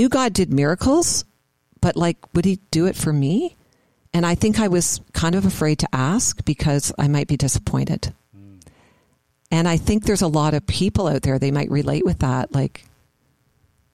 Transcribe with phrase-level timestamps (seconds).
[0.00, 1.26] I knew God did miracles,
[1.82, 3.58] but like, would he do it for me?
[4.14, 8.14] And I think I was kind of afraid to ask because I might be disappointed.
[8.34, 8.60] Hmm.
[9.50, 12.54] And I think there's a lot of people out there, they might relate with that.
[12.54, 12.86] Like,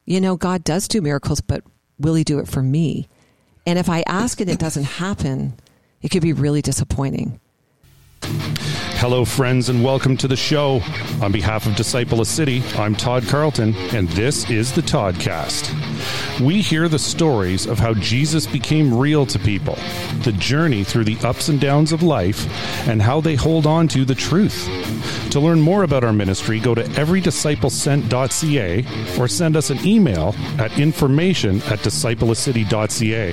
[0.04, 1.64] you know, God does do miracles, but
[1.98, 3.08] will he do it for me?
[3.66, 5.54] And if I ask and it doesn't happen,
[6.02, 7.40] it could be really disappointing.
[8.98, 10.80] Hello, friends, and welcome to the show.
[11.20, 15.95] On behalf of Disciple a City, I'm Todd Carlton, and this is the Toddcast.
[16.40, 19.76] We hear the stories of how Jesus became real to people,
[20.22, 22.46] the journey through the ups and downs of life,
[22.86, 24.68] and how they hold on to the truth.
[25.30, 28.84] To learn more about our ministry, go to everydisciplesent.ca
[29.18, 33.32] or send us an email at information at discipleacity.ca.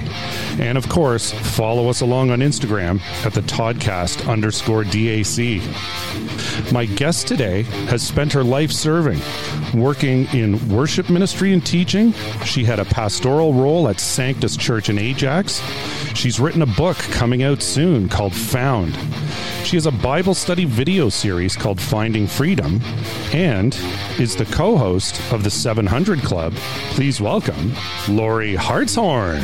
[0.62, 5.62] And of course, follow us along on Instagram at the Toddcast underscore DAC.
[6.72, 9.20] My guest today has spent her life serving,
[9.74, 12.14] working in worship ministry and teaching.
[12.46, 15.64] She had a pastoral role at Sanctus Church in Ajax.
[16.14, 18.96] She's written a book coming out soon called Found.
[19.66, 22.80] She has a Bible study video series called Finding Freedom
[23.32, 23.76] and
[24.20, 26.54] is the co host of the 700 Club.
[26.92, 27.74] Please welcome
[28.08, 29.42] Lorie Hartshorn.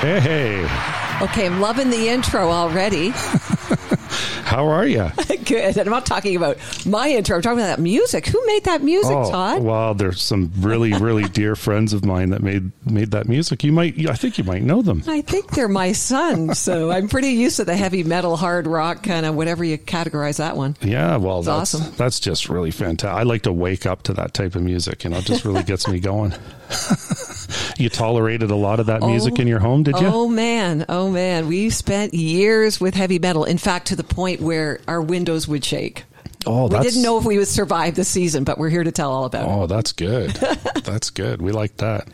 [0.00, 0.62] Hey, hey.
[1.20, 3.12] Okay, I'm loving the intro already.
[4.56, 5.10] How are you?
[5.44, 5.76] Good.
[5.76, 7.36] And I'm not talking about my intro.
[7.36, 8.26] I'm talking about that music.
[8.26, 9.62] Who made that music, Oh, Todd?
[9.62, 13.62] well, there's some really, really dear friends of mine that made made that music.
[13.64, 15.02] You might, I think you might know them.
[15.06, 19.02] I think they're my son, so I'm pretty used to the heavy metal, hard rock
[19.02, 20.74] kind of whatever you categorize that one.
[20.80, 21.92] Yeah, well, that's awesome.
[21.98, 23.14] that's just really fantastic.
[23.14, 25.04] I like to wake up to that type of music.
[25.04, 26.32] You know, it just really gets me going.
[27.78, 30.06] you tolerated a lot of that music Oh, in your home, did you?
[30.06, 33.44] Oh man, oh man, we spent years with heavy metal.
[33.44, 36.04] In fact, to the point where our windows would shake.
[36.48, 39.10] Oh, We didn't know if we would survive the season, but we're here to tell
[39.10, 39.52] all about it.
[39.52, 40.30] Oh, that's good.
[40.84, 41.42] that's good.
[41.42, 42.06] We like that.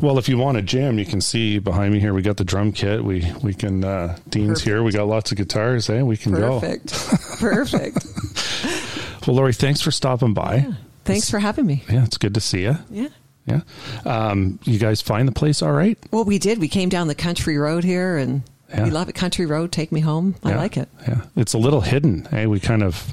[0.00, 2.12] Well, if you want a jam, you can see behind me here.
[2.12, 3.04] We got the drum kit.
[3.04, 3.84] We we can.
[3.84, 4.64] Uh, Dean's Perfect.
[4.64, 4.82] here.
[4.82, 5.86] We got lots of guitars.
[5.86, 6.58] Hey, we can go.
[6.60, 6.92] Perfect,
[7.38, 7.98] perfect.
[9.26, 10.66] Well, Lorie, thanks for stopping by.
[11.06, 11.82] Thanks for having me.
[11.88, 12.76] Yeah, it's good to see you.
[12.90, 13.08] Yeah.
[13.46, 13.60] Yeah.
[14.04, 15.98] Um, you guys find the place all right?
[16.10, 16.58] Well, we did.
[16.58, 18.84] We came down the country road here, and Yeah.
[18.84, 19.14] we love it.
[19.14, 20.34] Country road, take me home.
[20.42, 20.56] I Yeah.
[20.56, 20.88] like it.
[21.06, 21.20] Yeah.
[21.36, 22.26] It's a little hidden.
[22.30, 23.12] Hey, we kind of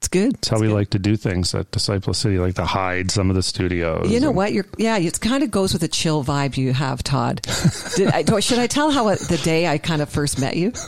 [0.00, 0.34] It's good.
[0.34, 3.34] That's how we like to do things at Disciple City, like to hide some of
[3.36, 4.08] the studios.
[4.08, 4.52] You know and- what?
[4.52, 4.96] You're yeah.
[4.96, 7.40] It kind of goes with the chill vibe you have, Todd.
[7.96, 10.72] Did I, should I tell how it, the day I kind of first met you?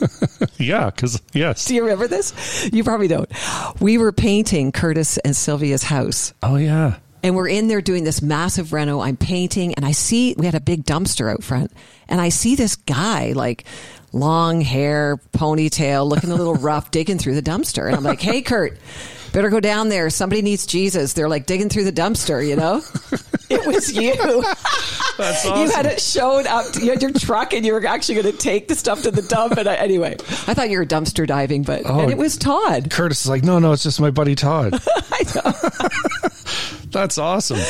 [0.59, 1.65] Yeah, because yes.
[1.65, 2.69] Do you remember this?
[2.73, 3.29] You probably don't.
[3.81, 6.33] We were painting Curtis and Sylvia's house.
[6.43, 6.97] Oh yeah.
[7.23, 9.01] And we're in there doing this massive reno.
[9.01, 11.73] I'm painting and I see we had a big dumpster out front.
[12.09, 13.65] And I see this guy, like
[14.13, 17.87] long hair, ponytail, looking a little rough, digging through the dumpster.
[17.87, 18.79] And I'm like, hey, Kurt,
[19.33, 20.09] better go down there.
[20.11, 21.13] Somebody needs Jesus.
[21.13, 22.77] They're like digging through the dumpster, you know?
[23.51, 24.15] it was you.
[25.19, 26.65] That's You had it shown up.
[26.81, 29.23] You had your truck, and you were actually going to take the stuff to the
[29.23, 29.57] dump.
[29.59, 30.15] And I, anyway,
[30.47, 32.01] I thought you were dumpster diving, but Oh.
[32.01, 32.91] and it was Todd.
[32.91, 34.81] Curtis is like, no, no, it's just my buddy Todd.
[35.13, 35.89] I know.
[36.91, 37.59] That's awesome.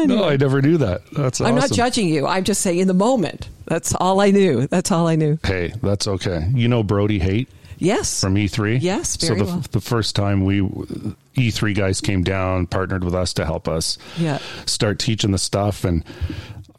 [0.00, 1.02] No, I never knew that.
[1.12, 1.46] That's awesome.
[1.46, 2.26] I'm not judging you.
[2.26, 3.50] I'm just saying in the moment.
[3.66, 4.66] That's all I knew.
[4.66, 5.38] That's all I knew.
[5.44, 6.48] Hey, that's okay.
[6.54, 8.22] You know Brody Haight Yes.
[8.22, 8.78] from E3?
[8.80, 9.62] Yes, So very the, well.
[9.72, 10.60] the first time we
[11.36, 14.38] E3 guys came down, partnered with us to help us Yeah.
[14.64, 16.02] start teaching the stuff and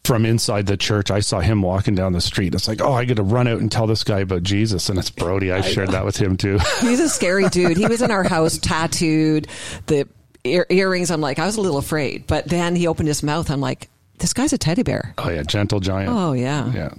[0.03, 2.55] from inside the church, I saw him walking down the street.
[2.55, 4.97] It's like, oh, I got to run out and tell this guy about Jesus, and
[4.97, 5.51] it's Brody.
[5.51, 6.57] I, shared that with him too.
[6.79, 7.77] He's a scary dude.
[7.77, 9.47] He was in our house, tattooed,
[9.85, 10.07] the
[10.44, 11.12] ear- earrings.
[11.12, 12.28] I'm like, I was a little afraid.
[12.28, 13.50] But then he opened his mouth.
[13.50, 15.13] I'm like, this guy's a teddy bear.
[15.18, 16.09] Oh yeah, gentle giant.
[16.12, 16.72] Oh, yeah.
[16.74, 16.94] yeah.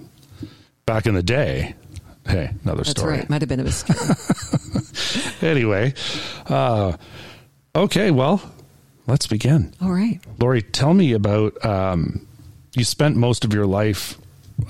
[0.86, 1.74] Back in the day.
[2.26, 3.18] Hey, another That's story.
[3.18, 3.30] right.
[3.30, 4.14] Might have been a scary.
[5.42, 5.92] Anyway,
[6.46, 6.96] uh,
[7.74, 8.12] okay.
[8.12, 8.40] Well,
[9.08, 9.74] let's begin.
[9.82, 10.20] All right.
[10.38, 11.62] Lorie, tell me about.
[11.64, 12.26] Um,
[12.74, 14.16] you spent most of your life,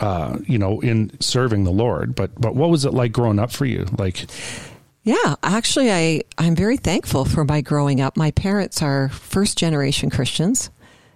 [0.00, 3.52] uh, you know, in serving the Lord, but but what was it like growing up
[3.52, 3.86] for you?
[3.98, 4.24] Like,
[5.04, 8.16] Yeah, actually, I, I'm very thankful for my growing up.
[8.16, 10.70] My parents are first generation Christians.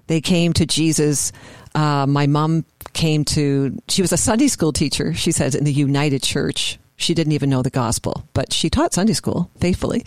[0.09, 1.31] They came to Jesus.
[1.75, 5.73] Uh, my mom came to, she was a Sunday school teacher, she says, in the
[5.73, 6.79] United Church.
[6.97, 10.03] She didn't even know the gospel, but she taught Sunday school faithfully.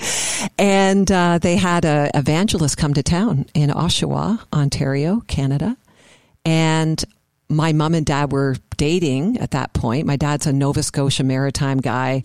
[0.57, 5.77] And uh, they had a evangelist come to town in Oshawa, Ontario, Canada.
[6.43, 7.03] And
[7.47, 10.05] my mom and dad were dating at that point.
[10.05, 12.23] My dad's a Nova Scotia maritime guy,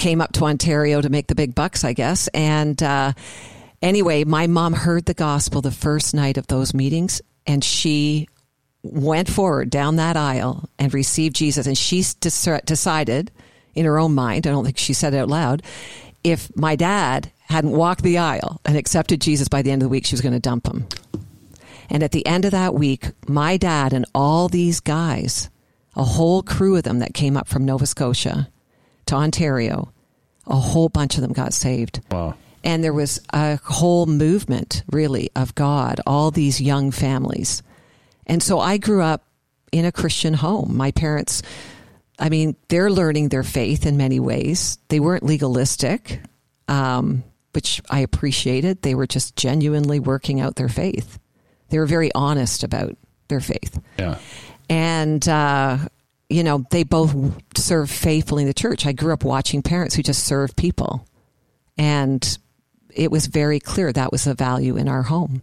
[0.00, 2.26] came up to Ontario to make the big bucks, I guess.
[2.28, 3.12] And uh,
[3.80, 8.28] anyway, my mom heard the gospel the first night of those meetings, and she
[8.82, 11.66] went forward down that aisle and received Jesus.
[11.66, 13.30] And she des- decided
[13.74, 15.62] in her own mind, I don't think she said it out loud,
[16.24, 19.90] if my dad hadn't walked the aisle and accepted Jesus by the end of the
[19.90, 20.86] week, she was going to dump him.
[21.90, 25.50] And at the end of that week, my dad and all these guys,
[25.94, 28.48] a whole crew of them that came up from Nova Scotia
[29.10, 29.92] to Ontario,
[30.46, 32.00] a whole bunch of them got saved.
[32.10, 32.34] Wow.
[32.64, 37.62] And there was a whole movement, really, of God, all these young families.
[38.26, 39.24] And so I grew up
[39.72, 40.76] in a Christian home.
[40.76, 41.42] My parents,
[42.18, 44.78] I mean, they're learning their faith in many ways.
[44.88, 46.20] They weren't legalistic,
[46.68, 48.82] um, which I appreciated.
[48.82, 51.18] They were just genuinely working out their faith.
[51.70, 52.96] They were very honest about
[53.28, 53.80] their faith.
[53.98, 54.18] Yeah.
[54.68, 55.78] And, uh,
[56.30, 57.14] you know, they both
[57.56, 58.86] serve faithfully in the church.
[58.86, 61.06] I grew up watching parents who just serve people.
[61.76, 62.38] And
[62.94, 65.42] it was very clear that was a value in our home.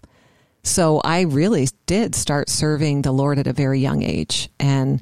[0.64, 4.50] So I really did start serving the Lord at a very young age.
[4.60, 5.02] And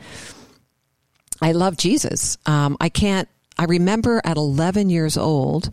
[1.41, 2.37] I love Jesus.
[2.45, 3.27] Um, I can't,
[3.57, 5.69] I remember at 11 years old,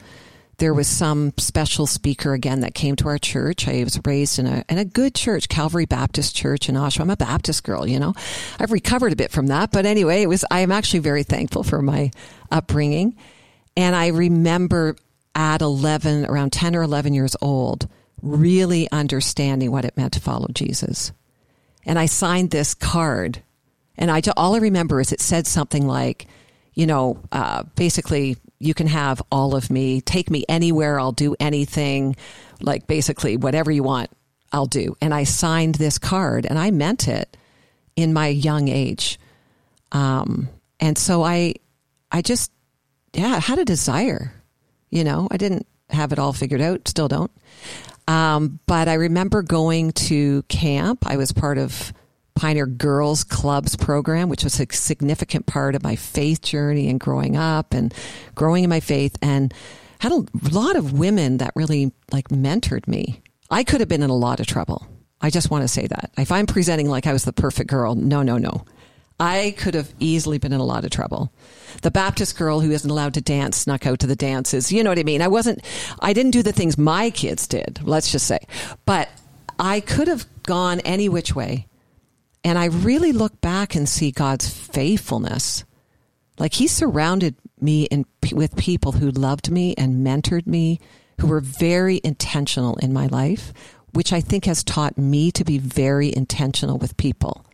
[0.62, 3.67] there was some special speaker again that came to our church.
[3.67, 7.00] I was raised in a in a good church, Calvary Baptist Church in Oshawa.
[7.00, 8.14] I'm a Baptist girl, you know.
[8.61, 10.44] I've recovered a bit from that, but anyway, it was.
[10.53, 12.12] I am actually very thankful for my
[12.53, 13.17] upbringing,
[13.76, 14.94] and I remember
[15.35, 17.88] at 11, around 10 or 11 years old,
[18.23, 21.11] really understanding what it meant to follow Jesus.
[21.85, 23.43] And I signed this card,
[23.99, 26.29] and I all I remember is it said something like,
[26.73, 30.00] you know, uh, basically you can have all of me.
[30.00, 31.00] Take me anywhere.
[31.00, 32.17] I'll do anything.
[32.61, 34.11] Like basically, whatever you want,
[34.53, 34.97] I'll do.
[35.00, 37.37] And I signed this card and I meant it
[37.97, 39.19] in my young age.
[39.91, 40.49] Um,
[40.79, 41.55] and so I,
[42.11, 42.53] I just,
[43.12, 44.32] yeah, had a desire.
[44.91, 47.31] You know, I didn't have it all figured out, still don't.
[48.06, 51.06] Um, but I remember going to camp.
[51.06, 51.93] I was part of
[52.34, 57.37] Pioneer Girls Clubs program, which was a significant part of my faith journey and growing
[57.37, 57.94] up and
[58.34, 59.52] growing in my faith and
[60.00, 63.23] had a lot of women that really like mentored me.
[63.50, 64.87] I could have been in a lot of trouble.
[65.20, 66.11] I just want to say that.
[66.19, 68.64] If I'm presenting like I was the perfect girl, no, no, no.
[69.20, 71.32] I could have easily been in a lot of trouble.
[71.82, 74.73] The Baptist girl who isn't allowed to dance snuck out to the dances.
[74.73, 75.23] You know what I mean?
[75.23, 75.62] I wasn't,
[76.00, 78.40] I didn't do the things my kids did, let's just say.
[78.85, 79.08] But
[79.61, 81.69] I could have gone any which way.
[82.44, 85.65] And I really look back and see God's faithfulness.
[86.39, 90.81] Like He surrounded me in, with people who loved me and mentored me,
[91.21, 93.53] who were very intentional in my life,
[93.93, 97.44] which I think has taught me to be very intentional with people.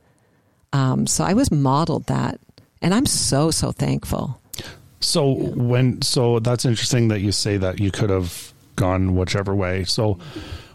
[0.72, 2.40] Um, so I was modeled that,
[2.80, 4.40] and I'm so so thankful.
[5.00, 9.84] So when so that's interesting that you say that you could have gone whichever way.
[9.84, 10.18] So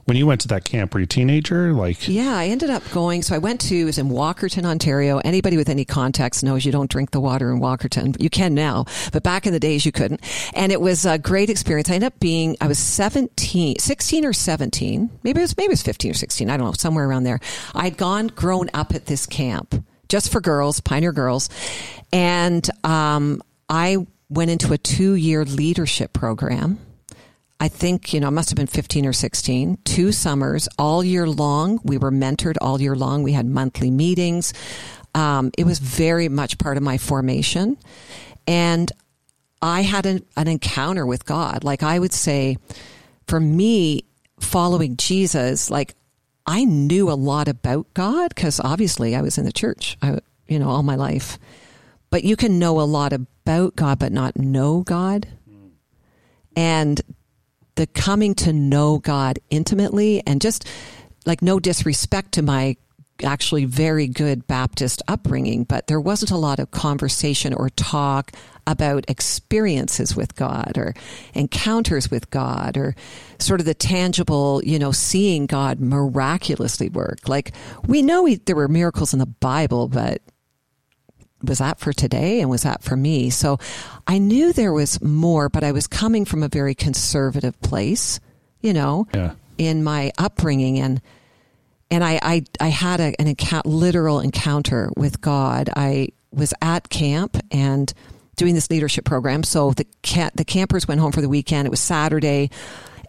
[0.05, 1.73] when you went to that camp, were you a teenager?
[1.73, 3.21] Like, yeah, I ended up going.
[3.21, 5.19] So I went to, it was in Walkerton, Ontario.
[5.19, 8.19] Anybody with any context knows you don't drink the water in Walkerton.
[8.21, 10.21] You can now, but back in the days you couldn't.
[10.53, 11.89] And it was a great experience.
[11.89, 15.09] I ended up being, I was 17, 16 or 17.
[15.23, 16.49] Maybe it was, maybe it was 15 or 16.
[16.49, 17.39] I don't know, somewhere around there.
[17.73, 21.49] I'd gone, grown up at this camp just for girls, Pioneer Girls.
[22.11, 26.78] And, um, I went into a two year leadership program
[27.60, 31.28] I think, you know, it must have been 15 or 16, two summers all year
[31.28, 31.80] long.
[31.83, 33.24] We were mentored all year long.
[33.24, 34.54] We had monthly meetings.
[35.16, 37.78] Um, it was very much part of my formation.
[38.48, 38.92] And
[39.62, 41.64] I had an, an encounter with God.
[41.64, 42.57] Like I would say,
[43.28, 44.06] for me,
[44.40, 45.95] following Jesus, like
[46.45, 50.60] I knew a lot about God because obviously I was in the church, I, you
[50.60, 51.40] know, all my life.
[52.10, 55.28] But you can know a lot about God, but not know God.
[56.56, 57.02] And
[57.75, 60.68] the coming to know God intimately and just
[61.25, 62.75] like no disrespect to my
[63.23, 68.31] actually very good Baptist upbringing, but there wasn't a lot of conversation or talk
[68.65, 70.94] about experiences with God or
[71.33, 72.95] encounters with God or
[73.39, 77.27] sort of the tangible, you know, seeing God miraculously work.
[77.27, 77.53] Like
[77.85, 80.21] we know we, there were miracles in the Bible, but
[81.44, 83.30] was that for today and was that for me?
[83.30, 83.59] So
[84.07, 88.19] I knew there was more, but I was coming from a very conservative place,
[88.62, 89.33] you know, yeah.
[89.57, 91.02] in my upbringing and
[91.92, 95.69] and I I, I had a, an account, literal encounter with God.
[95.76, 97.94] I was at camp and
[98.35, 99.44] doing this leadership program.
[99.44, 101.68] So the cat, the campers went home for the weekend.
[101.68, 102.50] It was Saturday,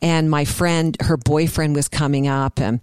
[0.02, 2.80] and my friend, her boyfriend was coming up and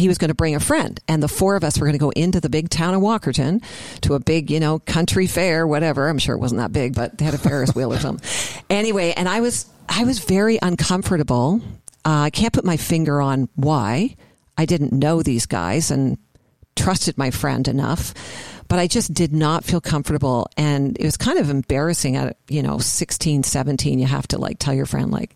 [0.00, 1.98] he was going to bring a friend and the four of us were going to
[1.98, 3.62] go into the big town of Walkerton
[4.02, 6.08] to a big, you know, country fair, whatever.
[6.08, 8.28] I'm sure it wasn't that big, but they had a Ferris wheel or something.
[8.70, 11.60] Anyway, and I was, I was very uncomfortable.
[12.04, 14.14] Uh, I can't put my finger on why.
[14.56, 16.18] I didn't know these guys and
[16.76, 18.14] trusted my friend enough,
[18.68, 20.46] but I just did not feel comfortable.
[20.56, 23.98] And it was kind of embarrassing at, you know, 16, 17.
[23.98, 25.34] You have to like tell your friend, like,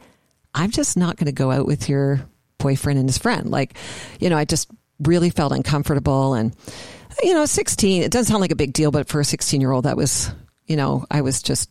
[0.54, 2.24] I'm just not going to go out with your
[2.64, 3.50] boyfriend and his friend.
[3.50, 3.76] Like,
[4.18, 6.34] you know, I just really felt uncomfortable.
[6.34, 6.56] And,
[7.22, 9.70] you know, 16, it doesn't sound like a big deal, but for a 16 year
[9.70, 10.32] old, that was,
[10.66, 11.70] you know, I was just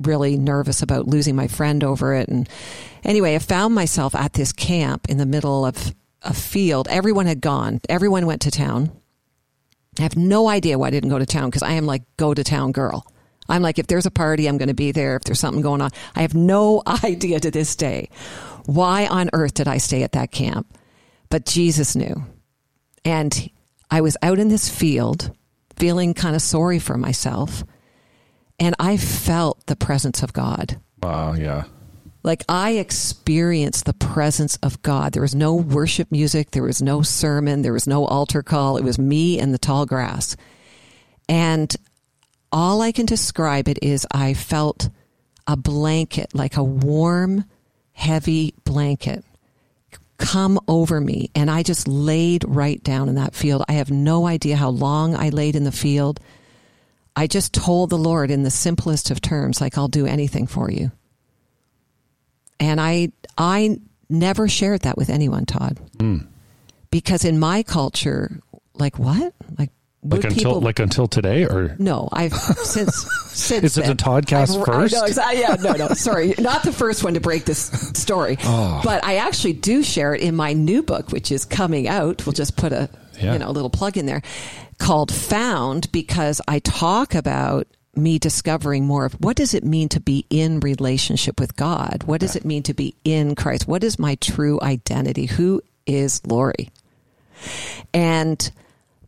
[0.00, 2.28] really nervous about losing my friend over it.
[2.28, 2.48] And
[3.02, 6.86] anyway, I found myself at this camp in the middle of a field.
[6.88, 8.92] Everyone had gone, everyone went to town.
[9.98, 12.34] I have no idea why I didn't go to town because I am like go
[12.34, 13.06] to town girl.
[13.48, 15.16] I'm like, if there's a party, I'm going to be there.
[15.16, 18.08] If there's something going on, I have no idea to this day
[18.66, 20.78] why on earth did I stay at that camp.
[21.30, 22.24] But Jesus knew.
[23.04, 23.50] And
[23.90, 25.34] I was out in this field
[25.76, 27.64] feeling kind of sorry for myself.
[28.58, 30.80] And I felt the presence of God.
[31.02, 31.64] Wow, yeah.
[32.22, 35.12] Like I experienced the presence of God.
[35.12, 38.78] There was no worship music, there was no sermon, there was no altar call.
[38.78, 40.36] It was me and the tall grass.
[41.28, 41.74] And
[42.50, 44.88] all I can describe it is I felt
[45.46, 47.44] a blanket, like a warm,
[47.94, 49.24] heavy blanket
[50.18, 51.30] come over me.
[51.34, 53.62] And I just laid right down in that field.
[53.68, 56.20] I have no idea how long I laid in the field.
[57.16, 60.70] I just told the Lord in the simplest of terms, like, I'll do anything for
[60.70, 60.90] you.
[62.58, 65.78] And I, I never shared that with anyone, Todd.
[65.98, 66.26] Mm.
[66.90, 68.40] Because in my culture,
[68.74, 69.34] like what?
[69.58, 69.70] Like
[70.04, 71.76] like until people, like until today or?
[71.78, 72.32] No i've
[72.62, 72.94] since
[73.30, 75.18] since is it the podcast I've, first?
[75.18, 76.34] I know, yeah no no sorry.
[76.38, 78.80] Not the first one to break this story oh.
[78.84, 82.24] but i actually do share it in my new book which is coming out.
[82.26, 83.32] We'll just put a yeah.
[83.32, 84.22] you know a little plug in there
[84.78, 90.00] called found because i talk about me discovering more of what does it mean to
[90.00, 92.02] be in relationship with god?
[92.06, 93.68] What does it mean to be in christ?
[93.68, 95.26] What is my true identity?
[95.26, 96.70] Who is lorie?
[97.92, 98.50] And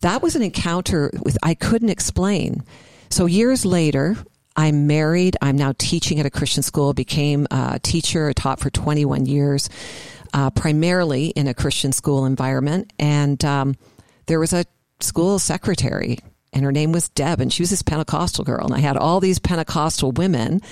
[0.00, 2.62] that was an encounter with I couldn't explain.
[3.10, 4.16] So years later,
[4.56, 5.36] I'm married.
[5.42, 6.94] I'm now teaching at a Christian school.
[6.94, 8.32] Became a teacher.
[8.32, 9.68] taught for 21 years,
[10.32, 12.92] uh, primarily in a Christian school environment.
[12.98, 13.76] And um,
[14.26, 14.64] there was a
[15.00, 16.18] school secretary,
[16.52, 18.64] and her name was Deb, and she was this Pentecostal girl.
[18.64, 20.62] And I had all these Pentecostal women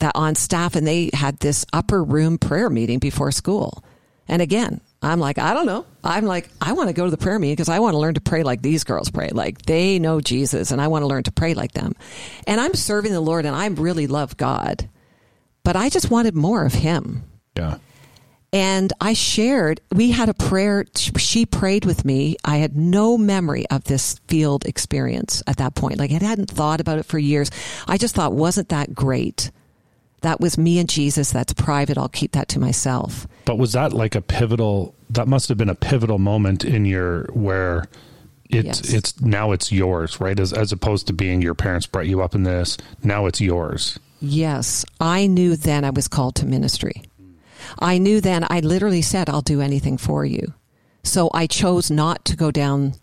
[0.00, 3.84] that on staff, and they had this upper room prayer meeting before school.
[4.26, 5.86] And again, I'm like, I don't know.
[6.04, 8.14] I'm like, I want to go to the prayer meeting because I want to learn
[8.14, 9.30] to pray like these girls pray.
[9.30, 11.94] Like they know Jesus and I want to learn to pray like them.
[12.46, 14.88] And I'm serving the Lord and I really love God,
[15.64, 17.24] but I just wanted more of Him.
[17.56, 17.78] Yeah.
[18.52, 20.84] And I shared, we had a prayer.
[20.96, 22.36] She prayed with me.
[22.44, 25.98] I had no memory of this field experience at that point.
[25.98, 27.50] Like I hadn't thought about it for years.
[27.86, 29.50] I just thought, wasn't that great?
[30.22, 31.32] That was me and Jesus.
[31.32, 31.98] That's private.
[31.98, 33.26] I'll keep that to myself.
[33.44, 34.94] But was that like a pivotal?
[35.10, 37.88] That must have been a pivotal moment in your where
[38.50, 38.92] it's yes.
[38.92, 40.38] it's now it's yours, right?
[40.38, 42.76] As as opposed to being your parents brought you up in this.
[43.02, 43.98] Now it's yours.
[44.20, 47.02] Yes, I knew then I was called to ministry.
[47.78, 48.46] I knew then.
[48.50, 50.52] I literally said, "I'll do anything for you."
[51.02, 52.94] So I chose not to go down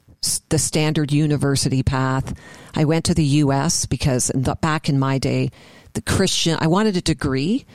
[0.50, 2.34] the standard university path.
[2.76, 3.86] I went to the U.S.
[3.86, 4.32] because
[4.62, 5.52] back in my day,
[5.98, 6.58] the Christian.
[6.60, 7.66] I wanted a degree.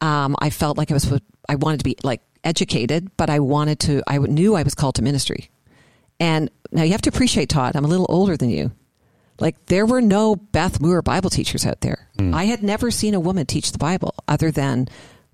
[0.00, 1.20] Um, I felt like I was.
[1.48, 4.02] I wanted to be like educated, but I wanted to.
[4.06, 5.50] I knew I was called to ministry.
[6.20, 7.74] And now you have to appreciate Todd.
[7.74, 8.70] I'm a little older than you.
[9.40, 12.08] Like there were no Beth Moore Bible teachers out there.
[12.18, 12.32] Mm.
[12.34, 14.86] I had never seen a woman teach the Bible other than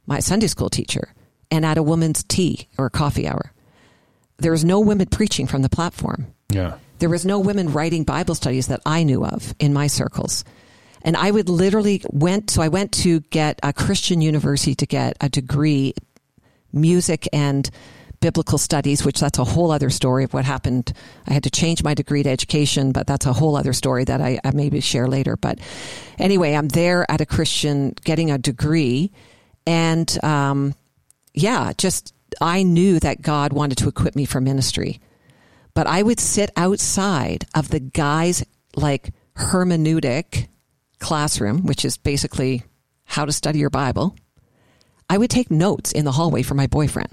[0.07, 1.13] my Sunday school teacher
[1.51, 3.53] and at a woman's tea or coffee hour.
[4.39, 6.33] There was no women preaching from the platform.
[6.49, 6.79] Yeah.
[6.99, 10.45] There was no women writing Bible studies that I knew of in my circles.
[11.03, 15.17] And I would literally went, so I went to get a Christian university to get
[15.21, 15.95] a degree,
[16.73, 17.71] music and
[18.21, 20.93] biblical studies, which that's a whole other story of what happened.
[21.27, 24.21] I had to change my degree to education, but that's a whole other story that
[24.21, 25.37] I, I maybe share later.
[25.37, 25.59] But
[26.19, 29.11] anyway, I'm there at a Christian getting a degree.
[29.67, 30.75] And, um,
[31.33, 35.01] yeah, just, I knew that God wanted to equip me for ministry.
[35.73, 38.45] But I would sit outside of the guys
[38.77, 40.49] like hermeneutic
[41.01, 42.63] classroom, which is basically
[43.05, 44.15] how to study your Bible,
[45.09, 47.11] I would take notes in the hallway for my boyfriend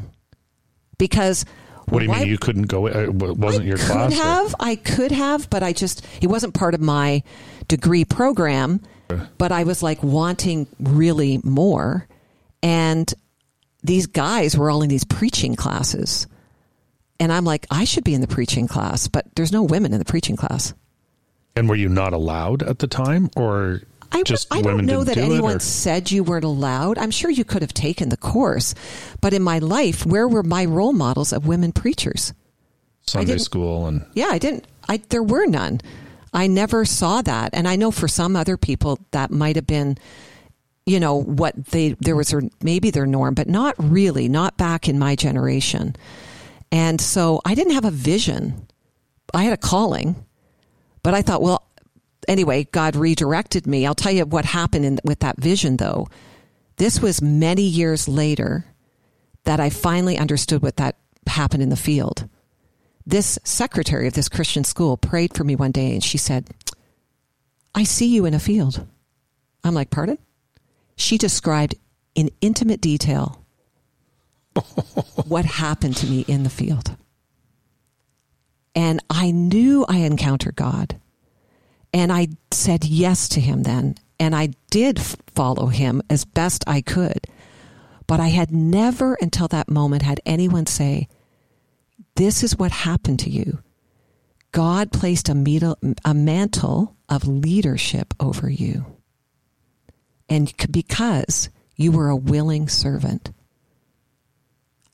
[0.98, 1.46] because.
[1.90, 2.86] What do you why, mean you couldn't go?
[2.88, 4.14] It wasn't I your could class?
[4.14, 4.58] Have or?
[4.60, 7.24] I could have, but I just it wasn't part of my
[7.68, 8.82] degree program.
[9.38, 12.06] But I was like wanting really more,
[12.62, 13.12] and
[13.82, 16.28] these guys were all in these preaching classes,
[17.18, 20.00] and I'm like, I should be in the preaching class, but there's no women in
[20.00, 20.74] the preaching class.
[21.58, 25.18] And were you not allowed at the time, or I, just I don't know that
[25.18, 26.98] anyone it, said you weren't allowed.
[27.00, 28.76] I'm sure you could have taken the course,
[29.22, 32.32] but in my life, where were my role models of women preachers?
[33.08, 34.66] Sunday school and yeah, I didn't.
[34.88, 35.82] I there were none.
[36.34, 39.98] I never saw that, and I know for some other people that might have been,
[40.86, 45.00] you know, what they there was maybe their norm, but not really, not back in
[45.00, 45.96] my generation.
[46.72, 48.68] And so I didn't have a vision.
[49.34, 50.27] I had a calling,
[51.04, 51.68] but I thought, well,
[52.28, 53.86] anyway, God redirected me.
[53.86, 56.08] I'll tell you what happened in, with that vision, though.
[56.78, 58.66] This was many years later
[59.46, 62.28] that I finally understood what that happened in the field.
[63.06, 66.50] This secretary of this Christian school prayed for me one day and she said,
[67.74, 68.86] I see you in a field.
[69.64, 70.18] I'm like, pardon?
[70.98, 71.76] She described
[72.16, 73.46] in intimate detail
[75.28, 76.98] what happened to me in the field.
[78.78, 81.00] And I knew I encountered God.
[81.92, 83.96] And I said yes to him then.
[84.20, 87.26] And I did follow him as best I could.
[88.06, 91.08] But I had never until that moment had anyone say,
[92.16, 93.64] This is what happened to you.
[94.52, 98.86] God placed a, a mantle of leadership over you.
[100.30, 103.32] And because you were a willing servant.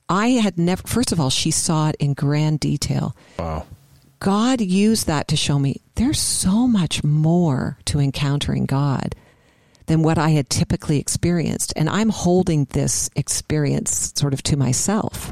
[0.08, 3.14] I had never, first of all, she saw it in grand detail.
[3.38, 3.66] Wow.
[4.24, 9.14] God used that to show me there's so much more to encountering God
[9.84, 11.74] than what I had typically experienced.
[11.76, 15.30] And I'm holding this experience sort of to myself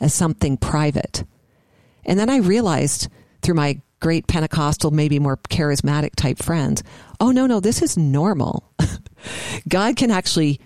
[0.00, 1.22] as something private.
[2.04, 3.06] And then I realized
[3.42, 6.82] through my great Pentecostal, maybe more charismatic type friends,
[7.20, 8.68] oh, no, no, this is normal.
[9.68, 10.58] God can actually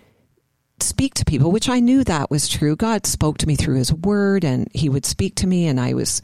[0.79, 2.75] speak to people, which I knew that was true.
[2.75, 5.93] God spoke to me through his word and he would speak to me and I
[5.93, 6.23] was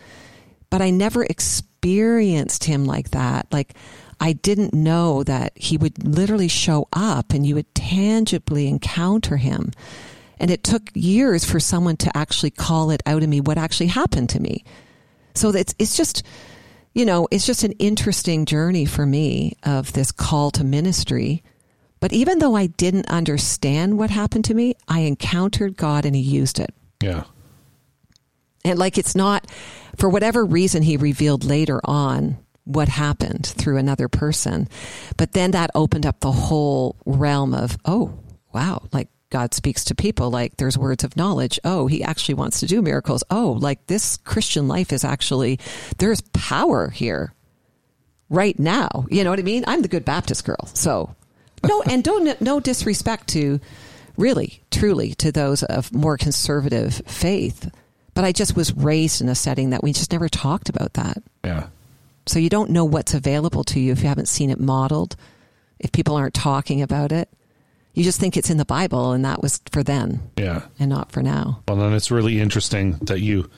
[0.71, 3.47] but I never experienced him like that.
[3.53, 3.75] Like
[4.21, 9.73] I didn't know that he would literally show up and you would tangibly encounter him.
[10.39, 13.87] And it took years for someone to actually call it out of me what actually
[13.87, 14.65] happened to me.
[15.35, 16.23] So it's it's just
[16.95, 21.43] you know, it's just an interesting journey for me of this call to ministry
[22.00, 26.23] but even though I didn't understand what happened to me, I encountered God and He
[26.23, 26.75] used it.
[27.02, 27.25] Yeah.
[28.67, 29.47] And like it's not,
[29.97, 34.69] for whatever reason, He revealed later on what happened through another person.
[35.17, 38.19] But then that opened up the whole realm of, oh,
[38.52, 40.31] wow, like God speaks to people.
[40.31, 41.61] Like there's words of knowledge.
[41.65, 43.23] Oh, he actually wants to do miracles.
[43.31, 45.61] Oh, like this Christian life is actually,
[45.99, 47.33] there's power here
[48.29, 49.07] right now.
[49.11, 49.65] You know what I mean?
[49.67, 50.69] I'm the good Baptist girl.
[50.75, 51.15] So
[51.67, 53.61] no, and don't no disrespect to
[54.17, 57.71] really, truly to those of more conservative faith.
[58.17, 61.23] But I just was raised in a setting that we just never talked about that.
[61.45, 61.67] Yeah.
[62.25, 65.17] So you don't know what's available to you if you haven't seen it modeled,
[65.79, 67.29] if people aren't talking about it.
[67.93, 70.31] You just think it's in the Bible and that was for then.
[70.39, 70.63] Yeah.
[70.79, 71.63] And not for now.
[71.69, 73.50] Well, then it's really interesting that you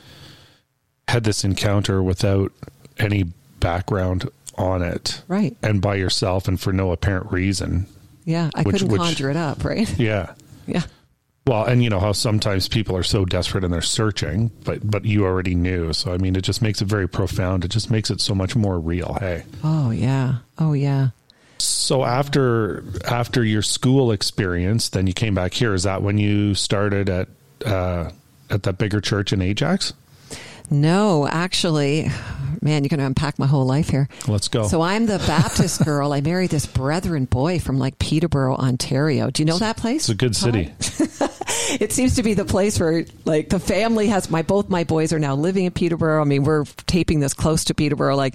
[1.07, 2.51] had this encounter without
[2.99, 3.27] any
[3.61, 5.23] background on it.
[5.29, 5.57] Right.
[5.63, 7.87] And by yourself and for no apparent reason.
[8.25, 8.51] Yeah.
[8.57, 9.89] I which, couldn't which, conjure it up, right?
[9.97, 10.33] Yeah.
[10.67, 10.83] Yeah.
[11.49, 15.07] Well, and you know how sometimes people are so desperate and they're searching, but but
[15.07, 15.95] you already knew.
[15.95, 17.65] So I mean, it just makes it very profound.
[17.65, 19.17] It just makes it so much more real.
[19.19, 19.45] Hey.
[19.65, 20.41] Oh yeah.
[20.59, 21.09] Oh yeah.
[21.57, 25.73] So after after your school experience, then you came back here.
[25.73, 27.29] Is that when you started at
[27.65, 28.11] uh,
[28.51, 29.95] at that bigger church in Ajax?
[30.71, 32.11] No, actually,
[32.61, 34.09] man, you're going to unpack my whole life here.
[34.27, 34.69] Let's go.
[34.69, 36.13] So I'm the Baptist girl.
[36.13, 39.31] I married this Brethren boy from like Peterborough, Ontario.
[39.31, 40.03] Do you know that place?
[40.03, 40.73] It's a good city.
[41.81, 45.13] it seems to be the place where like the family has my both my boys
[45.13, 46.21] are now living in Peterborough.
[46.21, 48.17] I mean, we're taping this close to Peterborough.
[48.17, 48.35] Like,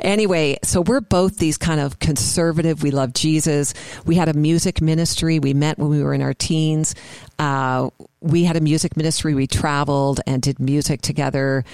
[0.00, 2.82] anyway, so we're both these kind of conservative.
[2.82, 3.74] We love Jesus.
[4.04, 5.38] We had a music ministry.
[5.38, 6.94] We met when we were in our teens.
[7.38, 9.34] Uh, we had a music ministry.
[9.34, 11.64] We traveled and did music together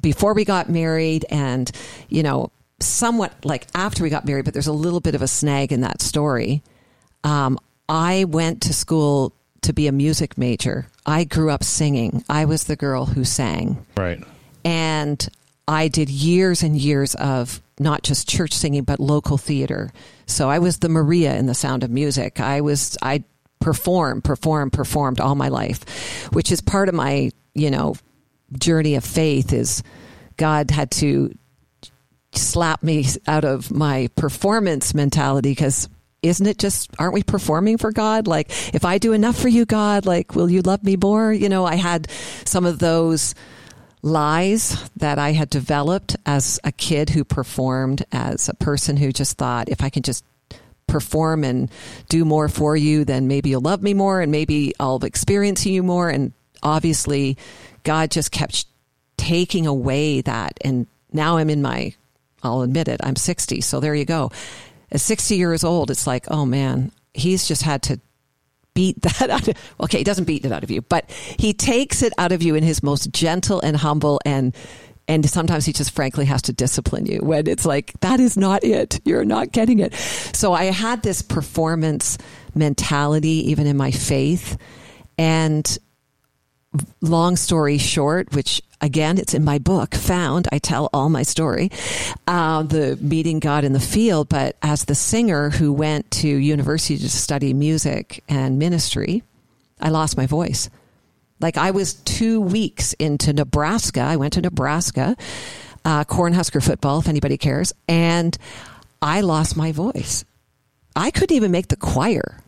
[0.00, 1.70] before we got married and,
[2.08, 2.50] you know,
[2.80, 5.80] somewhat like after we got married, but there's a little bit of a snag in
[5.80, 6.62] that story.
[7.24, 10.86] Um, I went to school to be a music major.
[11.04, 12.24] I grew up singing.
[12.28, 13.84] I was the girl who sang.
[13.96, 14.22] Right.
[14.64, 15.28] And
[15.66, 19.92] I did years and years of not just church singing, but local theater.
[20.26, 22.40] So I was the Maria in the sound of music.
[22.40, 23.24] I was, I
[23.60, 27.94] performed, performed, performed all my life, which is part of my, you know,
[28.58, 29.82] journey of faith is
[30.36, 31.34] God had to
[32.32, 35.88] slap me out of my performance mentality because
[36.22, 38.26] isn't it just aren't we performing for God?
[38.26, 41.32] Like if I do enough for you, God, like will you love me more?
[41.32, 42.10] You know, I had
[42.44, 43.34] some of those
[44.02, 49.38] lies that I had developed as a kid who performed as a person who just
[49.38, 50.24] thought if I can just
[50.86, 51.70] perform and
[52.08, 55.82] do more for you, then maybe you'll love me more and maybe I'll experience you
[55.82, 56.08] more.
[56.08, 57.36] And obviously
[57.84, 58.66] God just kept
[59.16, 60.58] taking away that.
[60.62, 61.94] And now I'm in my,
[62.42, 63.60] I'll admit it, I'm 60.
[63.60, 64.32] So there you go.
[64.90, 68.00] At 60 years old, it's like, oh man, he's just had to
[68.74, 72.02] beat that out of, okay, he doesn't beat it out of you, but he takes
[72.02, 74.54] it out of you in his most gentle and humble and
[75.10, 78.62] and sometimes he just frankly has to discipline you when it's like that is not
[78.62, 79.00] it.
[79.06, 79.94] You're not getting it.
[79.94, 82.18] So i had this performance
[82.54, 84.58] mentality even in my faith.
[85.16, 85.78] And
[87.00, 91.70] long story short which again it's in my book found i tell all my story
[92.26, 96.96] uh, the meeting god in the field but as the singer who went to university
[96.96, 99.22] to study music and ministry
[99.80, 100.70] i lost my voice
[101.40, 104.00] like I was two weeks into Nebraska.
[104.00, 105.16] I went to Nebraska,
[105.84, 108.36] uh, Cornhusker football, if anybody cares, and
[109.00, 110.24] I lost my voice.
[110.96, 112.42] I couldn't even make the choir.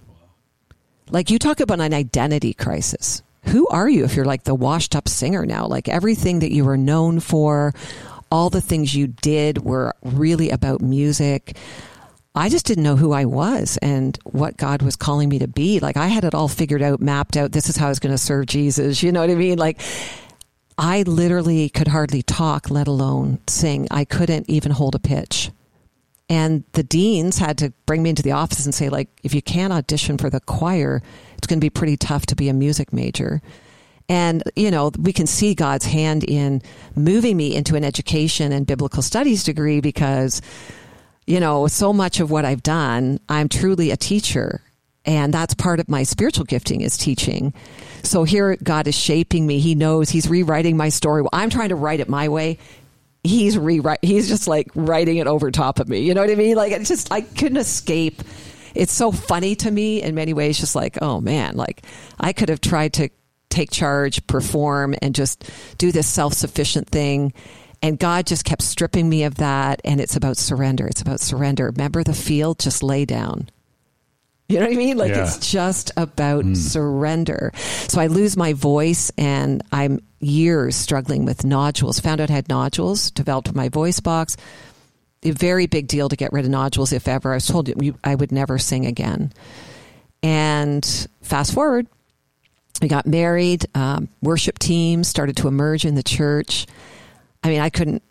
[1.10, 3.22] Like you talk about an identity crisis.
[3.44, 5.66] Who are you if you're like the washed up singer now?
[5.66, 7.74] Like everything that you were known for,
[8.30, 11.56] all the things you did were really about music.
[12.34, 15.80] I just didn't know who I was and what God was calling me to be.
[15.80, 17.52] Like I had it all figured out, mapped out.
[17.52, 19.02] This is how I was going to serve Jesus.
[19.02, 19.58] You know what I mean?
[19.58, 19.80] Like
[20.78, 23.88] I literally could hardly talk, let alone sing.
[23.90, 25.50] I couldn't even hold a pitch.
[26.30, 29.42] And the deans had to bring me into the office and say, like, if you
[29.42, 31.02] can't audition for the choir,
[31.40, 33.40] it's going to be pretty tough to be a music major.
[34.08, 36.62] And, you know, we can see God's hand in
[36.94, 40.42] moving me into an education and biblical studies degree because
[41.30, 44.62] you know, so much of what I've done, I'm truly a teacher.
[45.04, 47.54] And that's part of my spiritual gifting is teaching.
[48.02, 49.60] So here God is shaping me.
[49.60, 51.24] He knows he's rewriting my story.
[51.32, 52.58] I'm trying to write it my way.
[53.22, 56.00] He's rewrite he's just like writing it over top of me.
[56.00, 56.56] You know what I mean?
[56.56, 58.22] Like it's just I couldn't escape.
[58.74, 61.82] It's so funny to me in many ways, just like, oh man, like
[62.18, 63.10] I could have tried to
[63.48, 67.32] take charge, perform, and just do this self sufficient thing.
[67.82, 69.80] And God just kept stripping me of that.
[69.84, 70.86] And it's about surrender.
[70.86, 71.66] It's about surrender.
[71.66, 72.58] Remember the field?
[72.58, 73.48] Just lay down.
[74.48, 74.98] You know what I mean?
[74.98, 75.22] Like yeah.
[75.22, 76.56] it's just about mm.
[76.56, 77.52] surrender.
[77.54, 82.00] So I lose my voice and I'm years struggling with nodules.
[82.00, 84.36] Found out I had nodules, developed my voice box.
[85.22, 87.32] A very big deal to get rid of nodules, if ever.
[87.32, 87.70] I was told
[88.02, 89.32] I would never sing again.
[90.22, 91.86] And fast forward,
[92.80, 96.66] we got married, um, worship teams started to emerge in the church.
[97.42, 98.02] I mean, I couldn't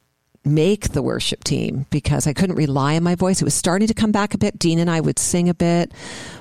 [0.46, 3.42] make the worship team because I couldn't rely on my voice.
[3.42, 4.58] It was starting to come back a bit.
[4.58, 5.92] Dean and I would sing a bit,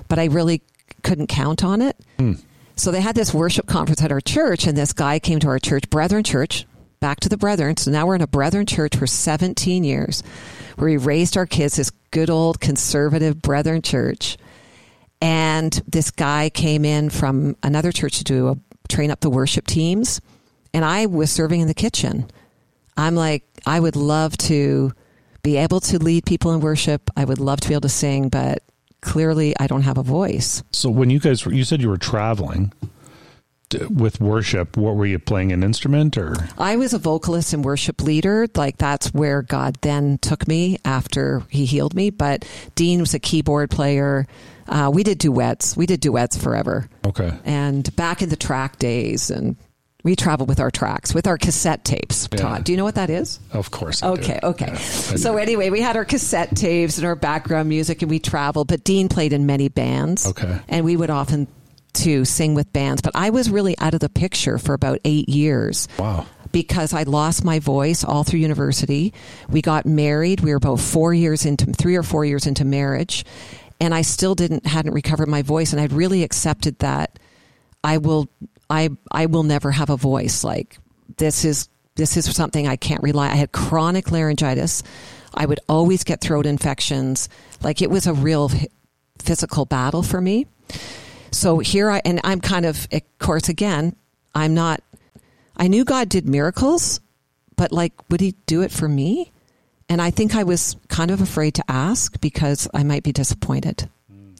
[0.09, 0.63] but I really
[1.03, 1.97] couldn't count on it.
[2.19, 2.41] Mm.
[2.77, 5.59] So they had this worship conference at our church, and this guy came to our
[5.59, 6.65] church, Brethren Church,
[7.01, 7.77] back to the Brethren.
[7.77, 10.23] So now we're in a Brethren Church for 17 years,
[10.77, 14.37] where we raised our kids, this good old conservative Brethren Church.
[15.21, 18.57] And this guy came in from another church to do a,
[18.89, 20.21] train up the worship teams,
[20.73, 22.31] and I was serving in the kitchen.
[22.97, 24.93] I'm like, I would love to
[25.43, 27.11] be able to lead people in worship.
[27.17, 28.63] I would love to be able to sing, but
[29.01, 30.63] clearly I don't have a voice.
[30.73, 32.73] So when you guys, you said you were traveling
[33.91, 36.35] with worship, what were you playing an instrument or?
[36.57, 38.47] I was a vocalist and worship leader.
[38.55, 42.11] Like that's where God then took me after he healed me.
[42.11, 44.27] But Dean was a keyboard player.
[44.67, 45.77] Uh, we did duets.
[45.77, 46.89] We did duets forever.
[47.07, 47.33] Okay.
[47.45, 49.57] And back in the track days and
[50.05, 52.29] we travel with our tracks, with our cassette tapes.
[52.31, 52.39] Yeah.
[52.39, 53.41] Todd, do you know what that is?
[53.53, 54.03] Of course.
[54.03, 54.49] I okay, do.
[54.49, 54.69] okay.
[54.69, 58.69] Yeah, so anyway, we had our cassette tapes and our background music, and we traveled.
[58.69, 60.27] But Dean played in many bands.
[60.27, 61.49] Okay, and we would often
[61.95, 63.03] to sing with bands.
[63.03, 65.89] But I was really out of the picture for about eight years.
[65.99, 66.27] Wow.
[66.51, 69.13] Because I lost my voice all through university.
[69.51, 70.41] We got married.
[70.41, 73.25] We were about four years into, three or four years into marriage,
[73.81, 75.73] and I still didn't hadn't recovered my voice.
[75.73, 77.19] And I'd really accepted that
[77.85, 78.29] I will
[78.71, 80.43] I I will never have a voice.
[80.43, 80.79] Like
[81.19, 83.27] this is this is something I can't rely.
[83.27, 84.83] I had chronic laryngitis.
[85.35, 87.29] I would always get throat infections.
[87.63, 88.51] Like it was a real
[89.19, 90.47] physical battle for me.
[91.31, 93.95] So here I and I'm kind of of course again,
[94.35, 94.83] I'm not
[95.57, 97.01] I knew God did miracles,
[97.57, 99.33] but like would he do it for me?
[99.89, 103.89] And I think I was kind of afraid to ask because I might be disappointed.
[104.11, 104.35] Hmm.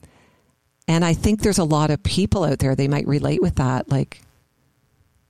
[0.87, 3.89] And I think there's a lot of people out there, they might relate with that.
[3.89, 4.21] Like,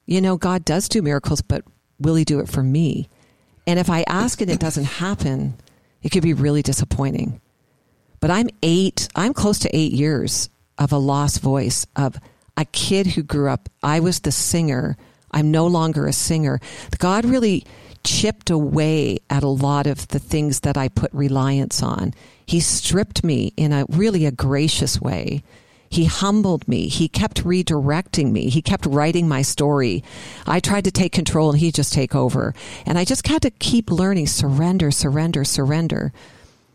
[0.05, 1.63] you know, God does do miracles, but
[1.99, 3.07] will he do it for me?
[3.65, 5.57] And if I ask and it doesn't happen,
[6.01, 7.39] it could be really disappointing.
[8.19, 12.17] But I'm eight, I'm close to eight years of a lost voice, of
[12.57, 13.69] a kid who grew up.
[13.83, 14.97] I was the singer.
[15.31, 16.59] I'm no longer a singer.
[16.97, 17.65] God really
[18.03, 22.13] chipped away at a lot of the things that I put reliance on.
[22.45, 25.43] He stripped me in a really a gracious way.
[25.89, 26.87] He humbled me.
[26.87, 28.49] He kept redirecting me.
[28.49, 30.03] He kept writing my story.
[30.45, 32.53] I tried to take control and he just take over.
[32.85, 36.13] And I just had to keep learning surrender, surrender, surrender.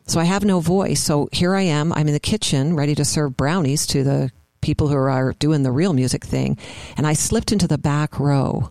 [0.06, 1.00] So I have no voice.
[1.00, 1.92] So here I am.
[1.92, 5.72] I'm in the kitchen ready to serve brownies to the people who are doing the
[5.72, 6.58] real music thing.
[6.96, 8.70] And I slipped into the back row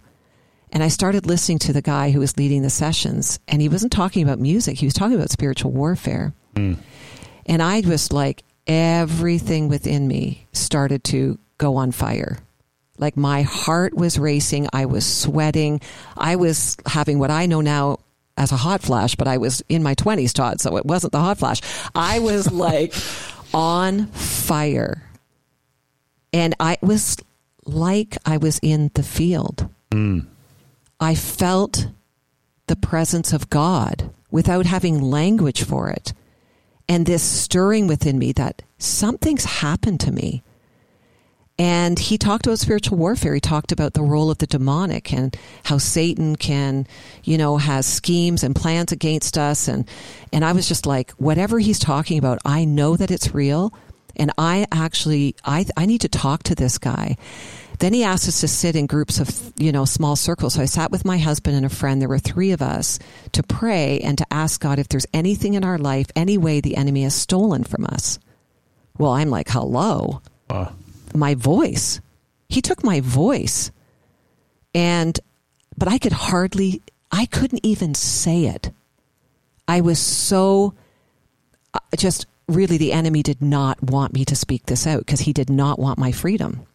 [0.71, 3.39] and I started listening to the guy who was leading the sessions.
[3.47, 6.33] And he wasn't talking about music, he was talking about spiritual warfare.
[6.55, 6.77] Mm.
[7.45, 12.37] And I was like, everything within me started to go on fire.
[12.97, 14.67] Like my heart was racing.
[14.71, 15.81] I was sweating.
[16.15, 17.99] I was having what I know now
[18.37, 21.19] as a hot flash, but I was in my 20s, Todd, so it wasn't the
[21.19, 21.61] hot flash.
[21.93, 22.93] I was like
[23.53, 25.03] on fire.
[26.31, 27.17] And I was
[27.65, 29.69] like I was in the field.
[29.91, 30.25] Mm.
[30.99, 31.87] I felt
[32.67, 36.13] the presence of God without having language for it.
[36.89, 40.43] And this stirring within me that something's happened to me.
[41.59, 43.35] And he talked about spiritual warfare.
[43.35, 46.87] He talked about the role of the demonic and how Satan can,
[47.23, 49.67] you know, has schemes and plans against us.
[49.67, 49.87] And,
[50.31, 53.71] and I was just like, whatever he's talking about, I know that it's real.
[54.15, 57.17] And I actually, I, I need to talk to this guy.
[57.79, 60.55] Then he asked us to sit in groups of, you know, small circles.
[60.55, 62.01] So I sat with my husband and a friend.
[62.01, 62.97] There were three of us
[63.33, 66.77] to pray and to ask God if there's anything in our life, any way the
[66.77, 68.17] enemy has stolen from us.
[68.97, 70.21] Well, I'm like, hello.
[70.49, 70.69] Uh
[71.15, 72.01] my voice.
[72.49, 73.71] He took my voice.
[74.73, 75.19] And,
[75.77, 78.71] but I could hardly, I couldn't even say it.
[79.67, 80.73] I was so,
[81.73, 85.33] uh, just really, the enemy did not want me to speak this out because he
[85.33, 86.65] did not want my freedom.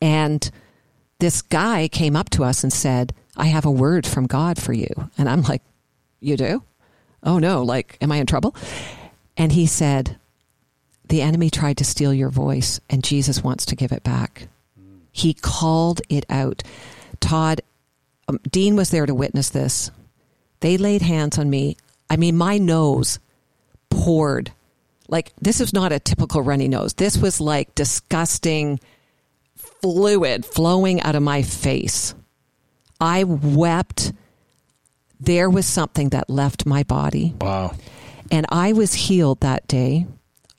[0.00, 0.50] And
[1.18, 4.72] this guy came up to us and said, I have a word from God for
[4.72, 5.08] you.
[5.16, 5.62] And I'm like,
[6.20, 6.62] You do?
[7.22, 8.54] Oh no, like, am I in trouble?
[9.36, 10.18] And he said,
[11.12, 14.48] the enemy tried to steal your voice, and Jesus wants to give it back.
[15.12, 16.62] He called it out.
[17.20, 17.60] Todd,
[18.28, 19.90] um, Dean was there to witness this.
[20.60, 21.76] They laid hands on me.
[22.08, 23.18] I mean, my nose
[23.90, 24.52] poured.
[25.06, 26.94] Like, this is not a typical runny nose.
[26.94, 28.80] This was like disgusting
[29.54, 32.14] fluid flowing out of my face.
[32.98, 34.14] I wept.
[35.20, 37.34] There was something that left my body.
[37.38, 37.76] Wow.
[38.30, 40.06] And I was healed that day.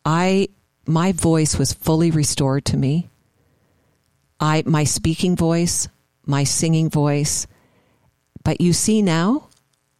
[0.05, 0.49] I
[0.85, 3.09] my voice was fully restored to me.
[4.39, 5.87] I my speaking voice,
[6.25, 7.47] my singing voice.
[8.43, 9.47] But you see now,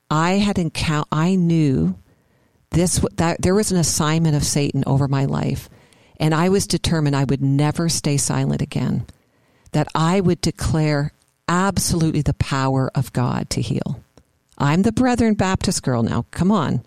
[0.10, 1.96] I had encounter I knew
[2.72, 5.70] this that there was an assignment of Satan over my life,
[6.20, 9.06] and I was determined I would never stay silent again.
[9.72, 11.14] That I would declare
[11.48, 14.04] absolutely the power of God to heal.
[14.58, 16.26] I'm the Brethren Baptist girl now.
[16.32, 16.84] Come on.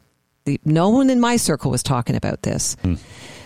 [0.46, 2.76] The, no one in my circle was talking about this.
[2.82, 2.98] Mm.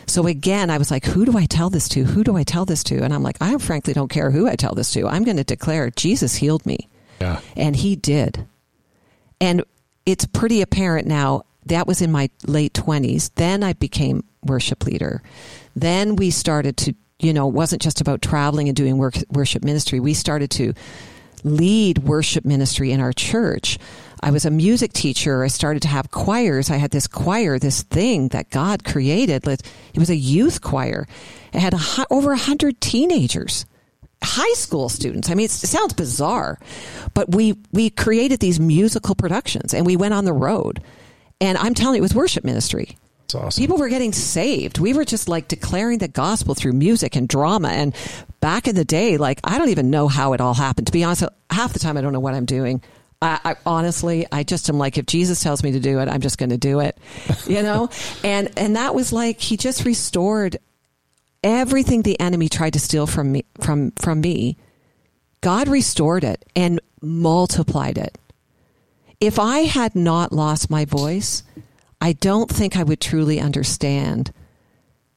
[0.07, 2.05] So again, I was like, who do I tell this to?
[2.05, 3.03] Who do I tell this to?
[3.03, 5.07] And I'm like, I frankly don't care who I tell this to.
[5.07, 6.89] I'm going to declare Jesus healed me.
[7.21, 7.41] Yeah.
[7.57, 8.47] And he did.
[9.41, 9.65] And
[10.07, 13.31] it's pretty apparent now that was in my late 20s.
[13.35, 15.23] Then I became worship leader.
[15.77, 19.63] Then we started to, you know, it wasn't just about traveling and doing work, worship
[19.63, 20.01] ministry.
[20.01, 20.75] We started to
[21.45, 23.79] lead worship ministry in our church.
[24.23, 25.43] I was a music teacher.
[25.43, 26.71] I started to have choirs.
[26.71, 29.47] I had this choir, this thing that God created.
[29.47, 29.63] It
[29.97, 31.07] was a youth choir.
[31.53, 31.79] It had a,
[32.11, 33.65] over a hundred teenagers,
[34.23, 35.31] high school students.
[35.31, 36.59] I mean, it sounds bizarre,
[37.15, 40.83] but we we created these musical productions and we went on the road.
[41.41, 42.99] And I'm telling you, it was worship ministry.
[43.35, 43.63] Awesome.
[43.63, 44.79] People were getting saved.
[44.79, 47.69] We were just like declaring the gospel through music and drama.
[47.69, 47.95] And
[48.41, 50.89] back in the day, like I don't even know how it all happened.
[50.89, 52.83] To be honest, half the time I don't know what I'm doing.
[53.23, 56.21] I, I, honestly, I just am like, if Jesus tells me to do it, I'm
[56.21, 56.97] just going to do it,
[57.47, 57.91] you know?
[58.25, 60.57] and, and that was like, he just restored
[61.45, 64.57] everything the enemy tried to steal from me, from, from me.
[65.41, 68.19] God restored it and multiplied it.
[69.21, 71.43] If I had not lost my voice,
[72.01, 74.33] I don't think I would truly understand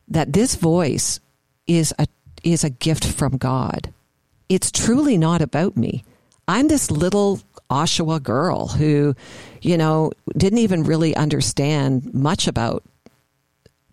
[0.10, 1.22] that this voice
[1.68, 2.08] is a,
[2.44, 3.94] is a gift from God.
[4.50, 6.04] It's truly not about me.
[6.48, 7.42] I'm this little
[7.74, 9.16] Oshawa girl who,
[9.62, 12.84] you know, didn't even really understand much about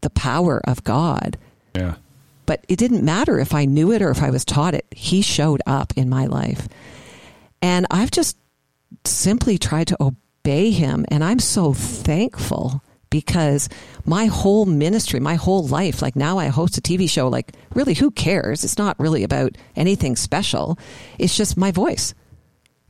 [0.02, 1.38] the power of God.
[1.74, 1.94] Yeah.
[2.46, 4.86] But it didn't matter if I knew it or if I was taught it.
[4.90, 6.68] He showed up in my life.
[7.62, 8.36] And I've just
[9.04, 11.04] simply tried to obey him.
[11.08, 13.68] And I'm so thankful because
[14.04, 17.94] my whole ministry, my whole life, like now I host a TV show, like really,
[17.94, 18.64] who cares?
[18.64, 20.78] It's not really about anything special.
[21.18, 22.14] It's just my voice.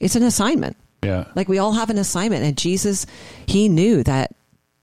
[0.01, 0.77] It's an assignment.
[1.05, 1.27] Yeah.
[1.35, 2.45] Like we all have an assignment.
[2.45, 3.07] And Jesus,
[3.47, 4.35] he knew that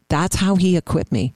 [0.10, 1.34] that's how he equipped me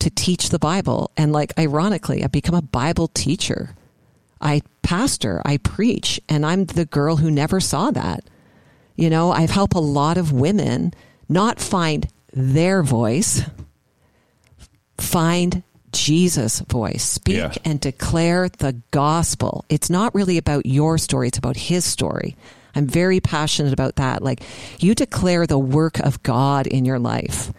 [0.00, 1.10] to teach the Bible.
[1.16, 3.74] And like, ironically, I become a Bible teacher.
[4.40, 8.24] I pastor, I preach, and I'm the girl who never saw that.
[8.96, 10.92] You know, I've helped a lot of women
[11.28, 13.42] not find their voice,
[14.98, 17.02] find Jesus' voice.
[17.04, 17.52] Speak Yeah.
[17.64, 19.64] and declare the gospel.
[19.68, 22.36] It's not really about your story, it's about his story.
[22.74, 24.22] I'm very passionate about that.
[24.22, 24.42] Like,
[24.78, 27.52] you declare the work of God in your life.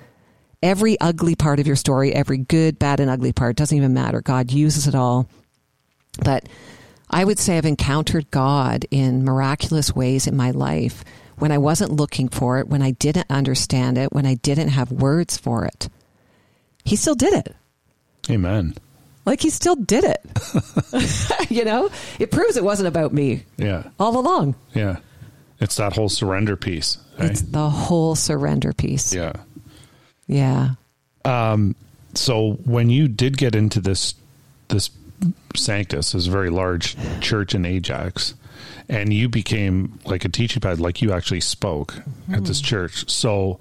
[0.62, 4.22] Every ugly part of your story, every good, bad, and ugly part, doesn't even matter.
[4.22, 5.30] God uses it all.
[6.24, 6.48] But
[7.10, 11.04] I would say I've encountered God in miraculous ways in my life
[11.38, 14.92] when I wasn't looking for it, when I didn't understand it, when I didn't have
[14.92, 15.90] words for it.
[16.84, 17.56] He still did it.
[18.30, 18.76] Amen.
[19.26, 21.50] Like he still did it.
[21.50, 23.84] you know, it proves it wasn't about me Yeah.
[24.00, 24.56] all along.
[24.74, 24.98] Yeah.
[25.60, 26.98] It's that whole surrender piece.
[27.18, 27.26] eh?
[27.28, 29.14] It's the whole surrender piece.
[29.14, 29.34] yeah.
[30.28, 30.72] Yeah.
[31.24, 31.76] Um,
[32.14, 34.16] so when you did get into this
[34.70, 34.90] this
[35.56, 38.34] Sanctus, this very large church in Ajax,
[38.90, 41.96] and you became like a teaching pad, like you actually spoke
[42.32, 43.10] at this church.
[43.10, 43.60] So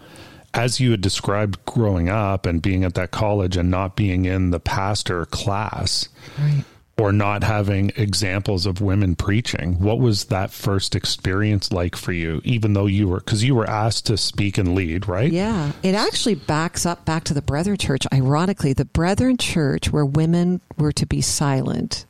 [0.55, 4.51] as you had described growing up and being at that college and not being in
[4.51, 6.65] the pastor class Right.
[6.97, 12.41] or not having examples of women preaching, what was that first experience like for you,
[12.45, 15.33] even though you were, because you were asked to speak and lead, right?
[15.33, 15.73] Yeah.
[15.83, 18.07] It actually backs up back to the Brethren Church.
[18.13, 22.07] Ironically, the Brethren Church where women were to be silent.